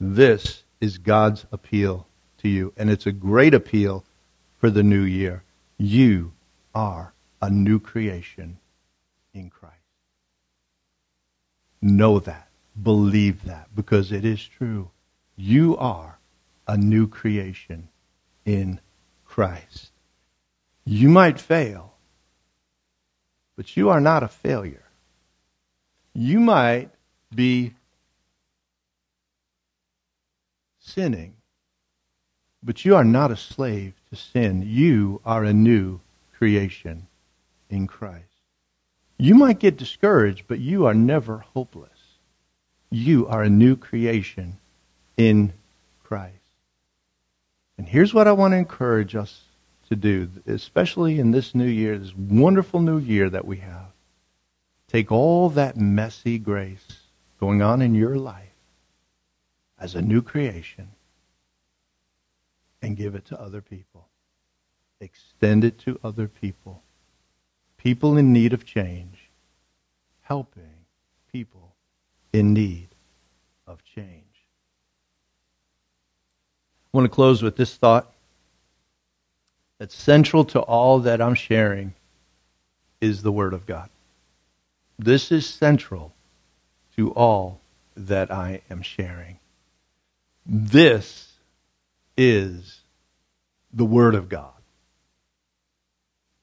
this 0.00 0.64
is 0.80 0.98
God's 0.98 1.46
appeal 1.52 2.08
to 2.38 2.48
you. 2.48 2.72
And 2.76 2.90
it's 2.90 3.06
a 3.06 3.12
great 3.12 3.54
appeal 3.54 4.04
for 4.58 4.70
the 4.70 4.82
new 4.82 5.02
year. 5.02 5.44
You 5.78 6.32
are 6.74 7.12
a 7.40 7.48
new 7.48 7.78
creation 7.78 8.58
in 9.32 9.50
Christ. 9.50 9.76
Know 11.80 12.18
that. 12.20 12.48
Believe 12.80 13.44
that 13.44 13.68
because 13.74 14.10
it 14.10 14.24
is 14.24 14.44
true. 14.44 14.90
You 15.36 15.76
are 15.76 16.18
a 16.66 16.76
new 16.76 17.06
creation 17.06 17.88
in 18.44 18.80
Christ. 19.24 19.90
You 20.84 21.08
might 21.08 21.38
fail, 21.38 21.89
but 23.56 23.76
you 23.76 23.88
are 23.90 24.00
not 24.00 24.22
a 24.22 24.28
failure. 24.28 24.84
You 26.14 26.40
might 26.40 26.90
be 27.34 27.74
sinning, 30.78 31.34
but 32.62 32.84
you 32.84 32.96
are 32.96 33.04
not 33.04 33.30
a 33.30 33.36
slave 33.36 33.94
to 34.10 34.16
sin. 34.16 34.62
You 34.66 35.20
are 35.24 35.44
a 35.44 35.52
new 35.52 36.00
creation 36.36 37.06
in 37.68 37.86
Christ. 37.86 38.24
You 39.18 39.34
might 39.34 39.58
get 39.58 39.76
discouraged, 39.76 40.44
but 40.48 40.58
you 40.58 40.86
are 40.86 40.94
never 40.94 41.38
hopeless. 41.54 41.90
You 42.90 43.26
are 43.28 43.42
a 43.42 43.50
new 43.50 43.76
creation 43.76 44.58
in 45.16 45.52
Christ. 46.02 46.34
And 47.76 47.88
here's 47.88 48.12
what 48.12 48.26
I 48.26 48.32
want 48.32 48.52
to 48.52 48.58
encourage 48.58 49.14
us 49.14 49.42
to 49.90 49.96
do, 49.96 50.30
especially 50.46 51.18
in 51.18 51.32
this 51.32 51.54
new 51.54 51.66
year, 51.66 51.98
this 51.98 52.14
wonderful 52.14 52.80
new 52.80 52.98
year 52.98 53.28
that 53.28 53.44
we 53.44 53.58
have. 53.58 53.90
Take 54.88 55.10
all 55.10 55.50
that 55.50 55.76
messy 55.76 56.38
grace 56.38 56.86
going 57.40 57.60
on 57.60 57.82
in 57.82 57.94
your 57.94 58.16
life 58.16 58.46
as 59.78 59.94
a 59.94 60.02
new 60.02 60.22
creation 60.22 60.90
and 62.80 62.96
give 62.96 63.14
it 63.14 63.24
to 63.26 63.40
other 63.40 63.60
people. 63.60 64.06
Extend 65.00 65.64
it 65.64 65.78
to 65.80 65.98
other 66.04 66.28
people. 66.28 66.82
People 67.76 68.16
in 68.16 68.32
need 68.32 68.52
of 68.52 68.64
change. 68.64 69.30
Helping 70.22 70.84
people 71.32 71.74
in 72.32 72.52
need 72.52 72.88
of 73.66 73.84
change. 73.84 74.24
I 76.92 76.96
want 76.96 77.06
to 77.06 77.14
close 77.14 77.42
with 77.42 77.56
this 77.56 77.76
thought 77.76 78.12
that 79.80 79.90
central 79.90 80.44
to 80.44 80.60
all 80.60 80.98
that 81.00 81.22
I'm 81.22 81.34
sharing 81.34 81.94
is 83.00 83.22
the 83.22 83.32
Word 83.32 83.54
of 83.54 83.64
God. 83.64 83.88
This 84.98 85.32
is 85.32 85.46
central 85.46 86.12
to 86.96 87.10
all 87.12 87.62
that 87.96 88.30
I 88.30 88.60
am 88.70 88.82
sharing. 88.82 89.38
This 90.44 91.32
is 92.14 92.80
the 93.72 93.86
Word 93.86 94.14
of 94.14 94.28
God. 94.28 94.52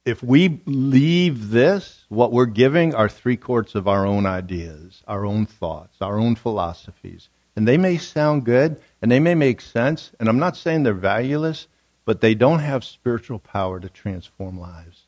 If 0.04 0.24
we 0.24 0.62
leave 0.66 1.52
this, 1.52 2.06
what 2.10 2.32
we're 2.32 2.48
giving 2.48 2.96
are 2.96 3.08
three 3.08 3.38
quarts 3.38 3.76
of 3.76 3.88
our 3.88 4.04
own 4.04 4.26
ideas, 4.26 5.04
our 5.08 5.28
own 5.28 5.46
thoughts, 5.46 5.98
our 6.02 6.18
own 6.18 6.34
philosophies. 6.36 7.30
And 7.56 7.68
they 7.68 7.78
may 7.78 7.98
sound 7.98 8.46
good 8.46 8.82
and 9.00 9.12
they 9.12 9.20
may 9.20 9.36
make 9.36 9.62
sense. 9.62 10.12
And 10.20 10.28
I'm 10.28 10.40
not 10.40 10.58
saying 10.58 10.82
they're 10.82 10.94
valueless, 10.94 11.68
but 12.08 12.22
they 12.22 12.34
don't 12.34 12.60
have 12.60 12.86
spiritual 12.86 13.38
power 13.38 13.82
to 13.82 13.90
transform 13.90 14.58
lives. 14.58 15.02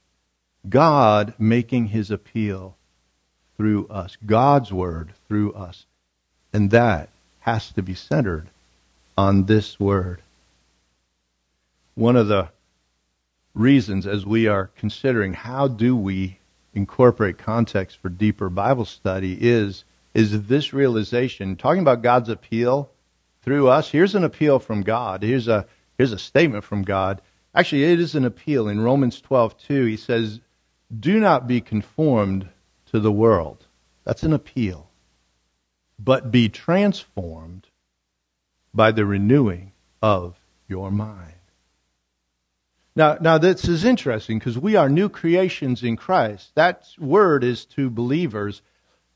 God 0.68 1.34
making 1.40 1.88
his 1.88 2.12
appeal 2.12 2.76
through 3.56 3.88
us, 3.88 4.18
God's 4.26 4.74
word 4.74 5.14
through 5.26 5.54
us. 5.54 5.86
And 6.52 6.72
that 6.72 7.08
has 7.40 7.72
to 7.72 7.82
be 7.82 7.96
centered 7.96 8.50
on 9.18 9.46
this 9.46 9.80
word. 9.80 10.22
One 11.96 12.18
of 12.18 12.28
the 12.28 12.50
reasons 13.56 14.06
as 14.06 14.26
we 14.26 14.48
are 14.48 14.70
considering 14.78 15.36
how 15.36 15.70
do 15.70 15.96
we 15.96 16.40
incorporate 16.74 17.38
context 17.38 17.98
for 18.02 18.10
deeper 18.10 18.50
Bible 18.50 18.86
study 18.86 19.38
is 19.40 19.86
is 20.14 20.48
this 20.48 20.74
realization 20.74 21.56
talking 21.56 21.82
about 21.82 22.02
God's 22.02 22.30
appeal 22.30 22.90
through 23.42 23.68
us 23.68 23.90
here's 23.90 24.16
an 24.16 24.24
appeal 24.24 24.60
from 24.60 24.84
God 24.84 25.24
here's 25.24 25.48
a 25.48 25.66
here's 26.00 26.12
a 26.12 26.18
statement 26.18 26.64
from 26.64 26.82
God 26.82 27.22
actually 27.54 27.84
it 27.84 28.00
is 28.00 28.16
an 28.16 28.26
appeal 28.26 28.68
in 28.68 28.82
Romans 28.82 29.22
12:2 29.22 29.88
he 29.88 29.98
says 29.98 30.40
do 30.98 31.20
not 31.20 31.48
be 31.48 31.62
conformed 31.62 32.50
to 32.92 33.00
the 33.00 33.12
world. 33.12 33.68
That's 34.04 34.24
an 34.24 34.34
appeal. 34.34 34.90
But 36.00 36.32
be 36.32 36.50
transformed 36.50 37.68
by 38.74 38.92
the 38.92 39.06
renewing 39.06 39.74
of 40.02 40.40
your 40.68 40.92
mind. 40.92 41.34
Now, 42.96 43.18
now 43.22 43.38
this 43.38 43.66
is 43.66 43.86
interesting 43.86 44.40
because 44.40 44.58
we 44.58 44.76
are 44.76 44.90
new 44.90 45.10
creations 45.10 45.84
in 45.84 45.96
Christ. 45.96 46.52
That 46.56 46.88
word 46.98 47.44
is 47.44 47.66
to 47.66 47.90
believers. 47.90 48.62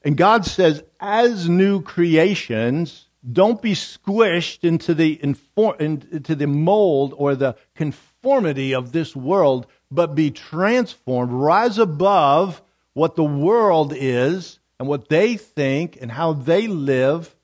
And 0.04 0.18
God 0.18 0.46
says, 0.46 0.84
as 1.00 1.50
new 1.50 1.82
creations, 1.82 3.08
don't 3.32 3.62
be 3.62 3.74
squished 3.74 4.64
into 4.64 4.94
the, 4.94 5.22
inform, 5.24 5.76
into 5.80 6.36
the 6.36 6.48
mold 6.48 7.14
or 7.18 7.36
the 7.36 7.56
conformity 7.76 8.74
of 8.74 8.92
this 8.92 9.16
world, 9.16 9.66
but 9.90 10.16
be 10.16 10.32
transformed, 10.32 11.32
rise 11.32 11.78
above 11.78 12.62
what 12.94 13.16
the 13.16 13.24
world 13.24 13.94
is 13.96 14.60
and 14.80 14.88
what 14.88 15.10
they 15.10 15.38
think 15.38 15.98
and 16.02 16.12
how 16.12 16.34
they 16.34 16.68
live, 16.68 17.36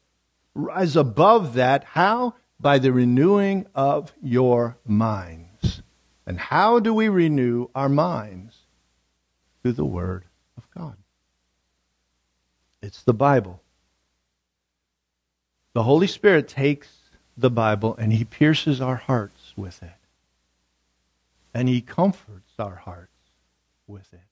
rise 0.54 0.96
above 0.96 1.54
that. 1.54 1.84
How? 1.84 2.36
By 2.60 2.78
the 2.78 2.92
renewing 2.92 3.66
of 3.74 4.12
your 4.22 4.78
minds. 4.86 5.82
And 6.26 6.38
how 6.38 6.80
do 6.80 6.94
we 6.94 7.08
renew 7.08 7.68
our 7.74 7.90
minds? 7.90 8.58
Through 9.62 9.74
the 9.74 9.86
Word 9.86 10.26
of 10.58 10.64
God. 10.72 10.98
It's 12.82 13.04
the 13.04 13.14
Bible. 13.14 13.62
The 15.80 15.84
Holy 15.84 16.08
Spirit 16.08 16.50
takes 16.50 16.90
the 17.38 17.50
Bible 17.50 17.96
and 17.96 18.12
he 18.12 18.26
pierces 18.26 18.82
our 18.82 18.98
hearts 18.98 19.54
with 19.56 19.82
it. 19.82 19.96
And 21.54 21.70
he 21.70 21.80
comforts 21.80 22.52
our 22.60 22.76
hearts 22.76 23.14
with 23.88 24.12
it. 24.12 24.28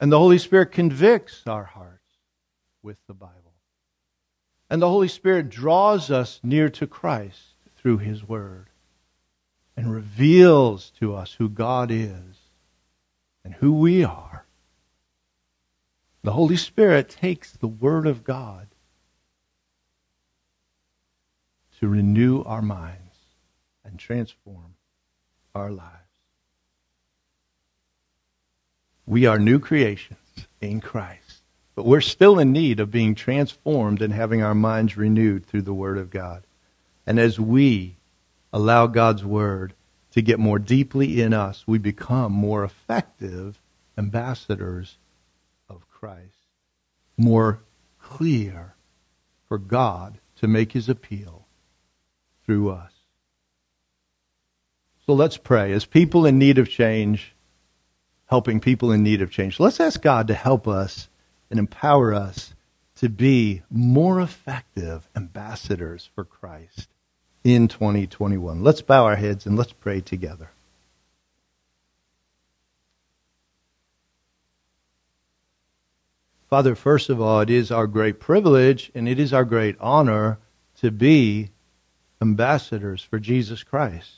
And 0.00 0.10
the 0.10 0.18
Holy 0.18 0.38
Spirit 0.38 0.72
convicts 0.72 1.46
our 1.46 1.62
hearts 1.62 2.16
with 2.82 2.96
the 3.06 3.14
Bible. 3.14 3.52
And 4.68 4.82
the 4.82 4.88
Holy 4.88 5.06
Spirit 5.06 5.50
draws 5.50 6.10
us 6.10 6.40
near 6.42 6.68
to 6.68 6.86
Christ 6.88 7.54
through 7.76 7.98
his 7.98 8.26
word 8.26 8.70
and 9.76 9.92
reveals 9.92 10.90
to 10.98 11.14
us 11.14 11.34
who 11.34 11.48
God 11.48 11.92
is 11.92 12.50
and 13.44 13.54
who 13.54 13.72
we 13.72 14.02
are. 14.02 14.46
The 16.24 16.32
Holy 16.32 16.56
Spirit 16.56 17.08
takes 17.08 17.52
the 17.52 17.68
word 17.68 18.08
of 18.08 18.24
God 18.24 18.66
to 21.80 21.88
renew 21.88 22.42
our 22.42 22.62
minds 22.62 23.00
and 23.84 23.98
transform 23.98 24.74
our 25.54 25.70
lives. 25.70 25.90
We 29.06 29.26
are 29.26 29.38
new 29.38 29.58
creations 29.58 30.18
in 30.60 30.80
Christ, 30.80 31.42
but 31.74 31.84
we're 31.84 32.00
still 32.00 32.38
in 32.38 32.52
need 32.52 32.80
of 32.80 32.90
being 32.90 33.14
transformed 33.14 34.00
and 34.00 34.12
having 34.12 34.42
our 34.42 34.54
minds 34.54 34.96
renewed 34.96 35.46
through 35.46 35.62
the 35.62 35.74
Word 35.74 35.98
of 35.98 36.10
God. 36.10 36.44
And 37.06 37.18
as 37.18 37.38
we 37.38 37.96
allow 38.52 38.86
God's 38.86 39.24
Word 39.24 39.74
to 40.12 40.22
get 40.22 40.38
more 40.38 40.58
deeply 40.58 41.20
in 41.20 41.34
us, 41.34 41.64
we 41.66 41.78
become 41.78 42.32
more 42.32 42.64
effective 42.64 43.60
ambassadors 43.98 44.96
of 45.68 45.88
Christ, 45.90 46.48
more 47.16 47.60
clear 48.00 48.74
for 49.48 49.58
God 49.58 50.18
to 50.36 50.48
make 50.48 50.72
his 50.72 50.88
appeal 50.88 51.43
through 52.44 52.70
us. 52.70 52.92
So 55.06 55.12
let's 55.12 55.36
pray. 55.36 55.72
As 55.72 55.84
people 55.84 56.24
in 56.24 56.38
need 56.38 56.58
of 56.58 56.68
change, 56.68 57.34
helping 58.26 58.60
people 58.60 58.90
in 58.90 59.02
need 59.02 59.20
of 59.20 59.30
change, 59.30 59.60
let's 59.60 59.80
ask 59.80 60.00
God 60.00 60.26
to 60.28 60.34
help 60.34 60.66
us 60.66 61.08
and 61.50 61.58
empower 61.58 62.14
us 62.14 62.54
to 62.96 63.08
be 63.08 63.62
more 63.70 64.20
effective 64.20 65.08
ambassadors 65.14 66.08
for 66.14 66.24
Christ 66.24 66.88
in 67.42 67.68
2021. 67.68 68.62
Let's 68.62 68.80
bow 68.80 69.04
our 69.04 69.16
heads 69.16 69.46
and 69.46 69.56
let's 69.56 69.72
pray 69.72 70.00
together. 70.00 70.50
Father, 76.48 76.74
first 76.74 77.10
of 77.10 77.20
all, 77.20 77.40
it 77.40 77.50
is 77.50 77.70
our 77.70 77.86
great 77.86 78.20
privilege 78.20 78.90
and 78.94 79.08
it 79.08 79.18
is 79.18 79.32
our 79.32 79.44
great 79.44 79.76
honor 79.80 80.38
to 80.76 80.90
be 80.90 81.50
ambassadors 82.24 83.02
for 83.02 83.18
Jesus 83.18 83.62
Christ, 83.62 84.16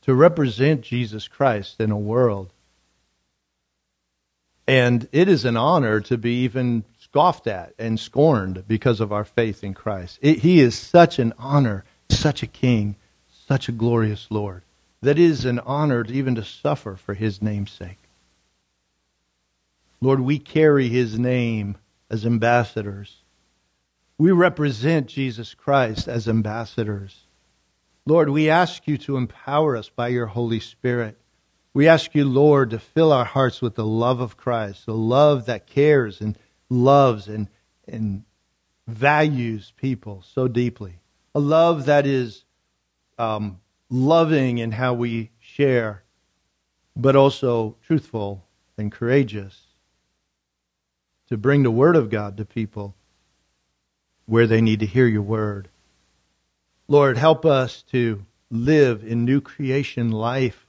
to 0.00 0.14
represent 0.14 0.80
Jesus 0.80 1.28
Christ 1.28 1.78
in 1.78 1.90
a 1.90 1.98
world. 1.98 2.48
And 4.66 5.06
it 5.12 5.28
is 5.28 5.44
an 5.44 5.58
honor 5.58 6.00
to 6.00 6.16
be 6.16 6.42
even 6.44 6.84
scoffed 6.98 7.46
at 7.46 7.74
and 7.78 8.00
scorned 8.00 8.64
because 8.66 8.98
of 9.00 9.12
our 9.12 9.24
faith 9.24 9.62
in 9.62 9.74
Christ. 9.74 10.18
It, 10.22 10.38
he 10.38 10.60
is 10.60 10.74
such 10.74 11.18
an 11.18 11.34
honor, 11.38 11.84
such 12.08 12.42
a 12.42 12.46
king, 12.46 12.96
such 13.46 13.68
a 13.68 13.72
glorious 13.72 14.28
Lord, 14.30 14.62
that 15.02 15.18
is 15.18 15.44
an 15.44 15.58
honor 15.60 16.02
to 16.02 16.12
even 16.12 16.34
to 16.36 16.44
suffer 16.44 16.96
for 16.96 17.12
his 17.12 17.42
name's 17.42 17.72
sake. 17.72 17.98
Lord, 20.00 20.20
we 20.20 20.38
carry 20.38 20.88
his 20.88 21.18
name 21.18 21.76
as 22.08 22.24
ambassadors. 22.24 23.18
We 24.18 24.32
represent 24.32 25.08
Jesus 25.08 25.52
Christ 25.52 26.08
as 26.08 26.28
ambassadors. 26.28 27.26
Lord, 28.06 28.30
we 28.30 28.48
ask 28.48 28.86
you 28.86 28.96
to 28.98 29.16
empower 29.16 29.76
us 29.76 29.90
by 29.90 30.08
your 30.08 30.26
Holy 30.26 30.60
Spirit. 30.60 31.18
We 31.74 31.86
ask 31.86 32.14
you, 32.14 32.24
Lord, 32.24 32.70
to 32.70 32.78
fill 32.78 33.12
our 33.12 33.26
hearts 33.26 33.60
with 33.60 33.74
the 33.74 33.84
love 33.84 34.20
of 34.20 34.36
Christ, 34.36 34.86
the 34.86 34.94
love 34.94 35.44
that 35.46 35.66
cares 35.66 36.20
and 36.20 36.38
loves 36.70 37.28
and, 37.28 37.48
and 37.86 38.24
values 38.86 39.72
people 39.76 40.22
so 40.26 40.48
deeply. 40.48 41.00
A 41.34 41.40
love 41.40 41.84
that 41.84 42.06
is 42.06 42.44
um, 43.18 43.60
loving 43.90 44.56
in 44.56 44.72
how 44.72 44.94
we 44.94 45.30
share, 45.38 46.04
but 46.94 47.16
also 47.16 47.76
truthful 47.82 48.46
and 48.78 48.90
courageous 48.90 49.66
to 51.28 51.36
bring 51.36 51.62
the 51.62 51.70
Word 51.70 51.96
of 51.96 52.08
God 52.08 52.36
to 52.38 52.44
people 52.46 52.94
where 54.26 54.46
they 54.46 54.60
need 54.60 54.80
to 54.80 54.86
hear 54.86 55.06
your 55.06 55.22
word. 55.22 55.68
Lord, 56.88 57.16
help 57.16 57.44
us 57.44 57.82
to 57.90 58.24
live 58.50 59.02
in 59.04 59.24
new 59.24 59.40
creation 59.40 60.10
life, 60.10 60.66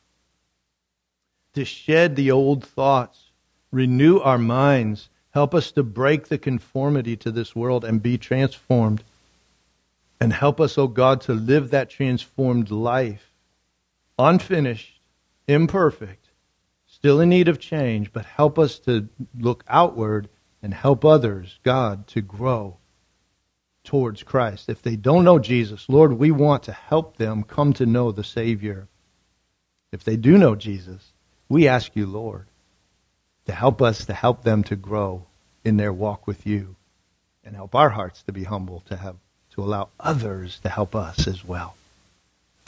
to 1.53 1.65
shed 1.65 2.15
the 2.15 2.31
old 2.31 2.63
thoughts, 2.63 3.31
renew 3.71 4.19
our 4.19 4.37
minds, 4.37 5.09
help 5.31 5.53
us 5.53 5.71
to 5.71 5.83
break 5.83 6.27
the 6.27 6.37
conformity 6.37 7.15
to 7.17 7.31
this 7.31 7.55
world 7.55 7.83
and 7.83 8.01
be 8.01 8.17
transformed. 8.17 9.03
And 10.19 10.33
help 10.33 10.59
us, 10.59 10.77
O 10.77 10.83
oh 10.83 10.87
God, 10.87 11.21
to 11.21 11.33
live 11.33 11.69
that 11.69 11.91
transformed 11.91 12.71
life, 12.71 13.31
unfinished, 14.17 14.99
imperfect, 15.47 16.29
still 16.87 17.21
in 17.21 17.29
need 17.29 17.47
of 17.47 17.59
change, 17.59 18.11
but 18.11 18.25
help 18.25 18.57
us 18.57 18.79
to 18.79 19.09
look 19.39 19.63
outward 19.67 20.29
and 20.63 20.73
help 20.73 21.05
others, 21.05 21.59
God, 21.63 22.07
to 22.07 22.21
grow 22.21 22.77
towards 23.87 24.21
Christ. 24.21 24.67
If 24.67 24.81
they 24.81 24.97
don't 24.97 25.23
know 25.23 25.39
Jesus, 25.39 25.85
Lord, 25.87 26.13
we 26.13 26.29
want 26.29 26.63
to 26.63 26.73
help 26.73 27.15
them 27.15 27.43
come 27.43 27.71
to 27.73 27.85
know 27.85 28.11
the 28.11 28.23
Savior. 28.23 28.87
If 29.93 30.03
they 30.03 30.17
do 30.17 30.37
know 30.37 30.55
Jesus, 30.55 31.13
we 31.47 31.69
ask 31.69 31.95
you, 31.95 32.05
Lord, 32.05 32.47
to 33.45 33.53
help 33.53 33.81
us 33.81 34.05
to 34.05 34.13
help 34.13 34.43
them 34.43 34.63
to 34.65 34.75
grow 34.75 35.25
in 35.63 35.77
their 35.77 35.93
walk 35.93 36.27
with 36.27 36.45
you 36.45 36.75
and 37.45 37.55
help 37.55 37.73
our 37.73 37.89
hearts 37.89 38.21
to 38.23 38.33
be 38.33 38.43
humble 38.43 38.81
to 38.87 38.97
have 38.97 39.15
to 39.51 39.63
allow 39.63 39.87
others 39.99 40.59
to 40.59 40.69
help 40.69 40.93
us 40.93 41.25
as 41.25 41.45
well. 41.45 41.75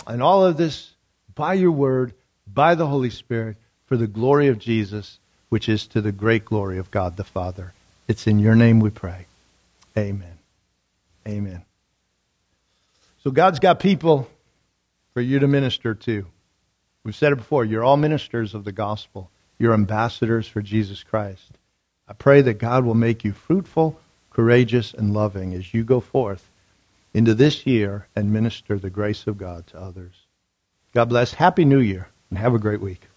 And 0.07 0.23
all 0.23 0.45
of 0.45 0.55
this 0.55 0.91
by 1.35 1.53
your 1.55 1.71
word, 1.71 2.13
by 2.47 2.75
the 2.75 2.87
Holy 2.87 3.09
Spirit, 3.09 3.57
for 3.85 3.97
the 3.97 4.07
glory 4.07 4.47
of 4.47 4.57
Jesus, 4.57 5.19
which 5.49 5.67
is 5.67 5.85
to 5.87 5.99
the 5.99 6.13
great 6.13 6.45
glory 6.45 6.77
of 6.77 6.91
God 6.91 7.17
the 7.17 7.25
Father. 7.25 7.73
It's 8.07 8.25
in 8.25 8.39
your 8.39 8.55
name 8.55 8.79
we 8.79 8.89
pray. 8.89 9.25
Amen. 9.97 10.38
Amen. 11.29 11.63
So 13.23 13.31
God's 13.31 13.59
got 13.59 13.79
people 13.79 14.27
for 15.13 15.21
you 15.21 15.39
to 15.39 15.47
minister 15.47 15.93
to. 15.93 16.25
We've 17.03 17.15
said 17.15 17.31
it 17.31 17.37
before. 17.37 17.65
You're 17.65 17.83
all 17.83 17.97
ministers 17.97 18.53
of 18.53 18.63
the 18.63 18.71
gospel. 18.71 19.29
You're 19.57 19.73
ambassadors 19.73 20.47
for 20.47 20.61
Jesus 20.61 21.03
Christ. 21.03 21.51
I 22.07 22.13
pray 22.13 22.41
that 22.41 22.55
God 22.55 22.85
will 22.85 22.95
make 22.95 23.23
you 23.23 23.33
fruitful, 23.33 23.99
courageous, 24.31 24.93
and 24.93 25.13
loving 25.13 25.53
as 25.53 25.73
you 25.73 25.83
go 25.83 25.99
forth 25.99 26.49
into 27.13 27.35
this 27.35 27.67
year 27.67 28.07
and 28.15 28.33
minister 28.33 28.79
the 28.79 28.89
grace 28.89 29.27
of 29.27 29.37
God 29.37 29.67
to 29.67 29.79
others. 29.79 30.25
God 30.93 31.05
bless. 31.05 31.33
Happy 31.33 31.65
New 31.65 31.79
Year, 31.79 32.09
and 32.29 32.39
have 32.39 32.55
a 32.55 32.59
great 32.59 32.81
week. 32.81 33.08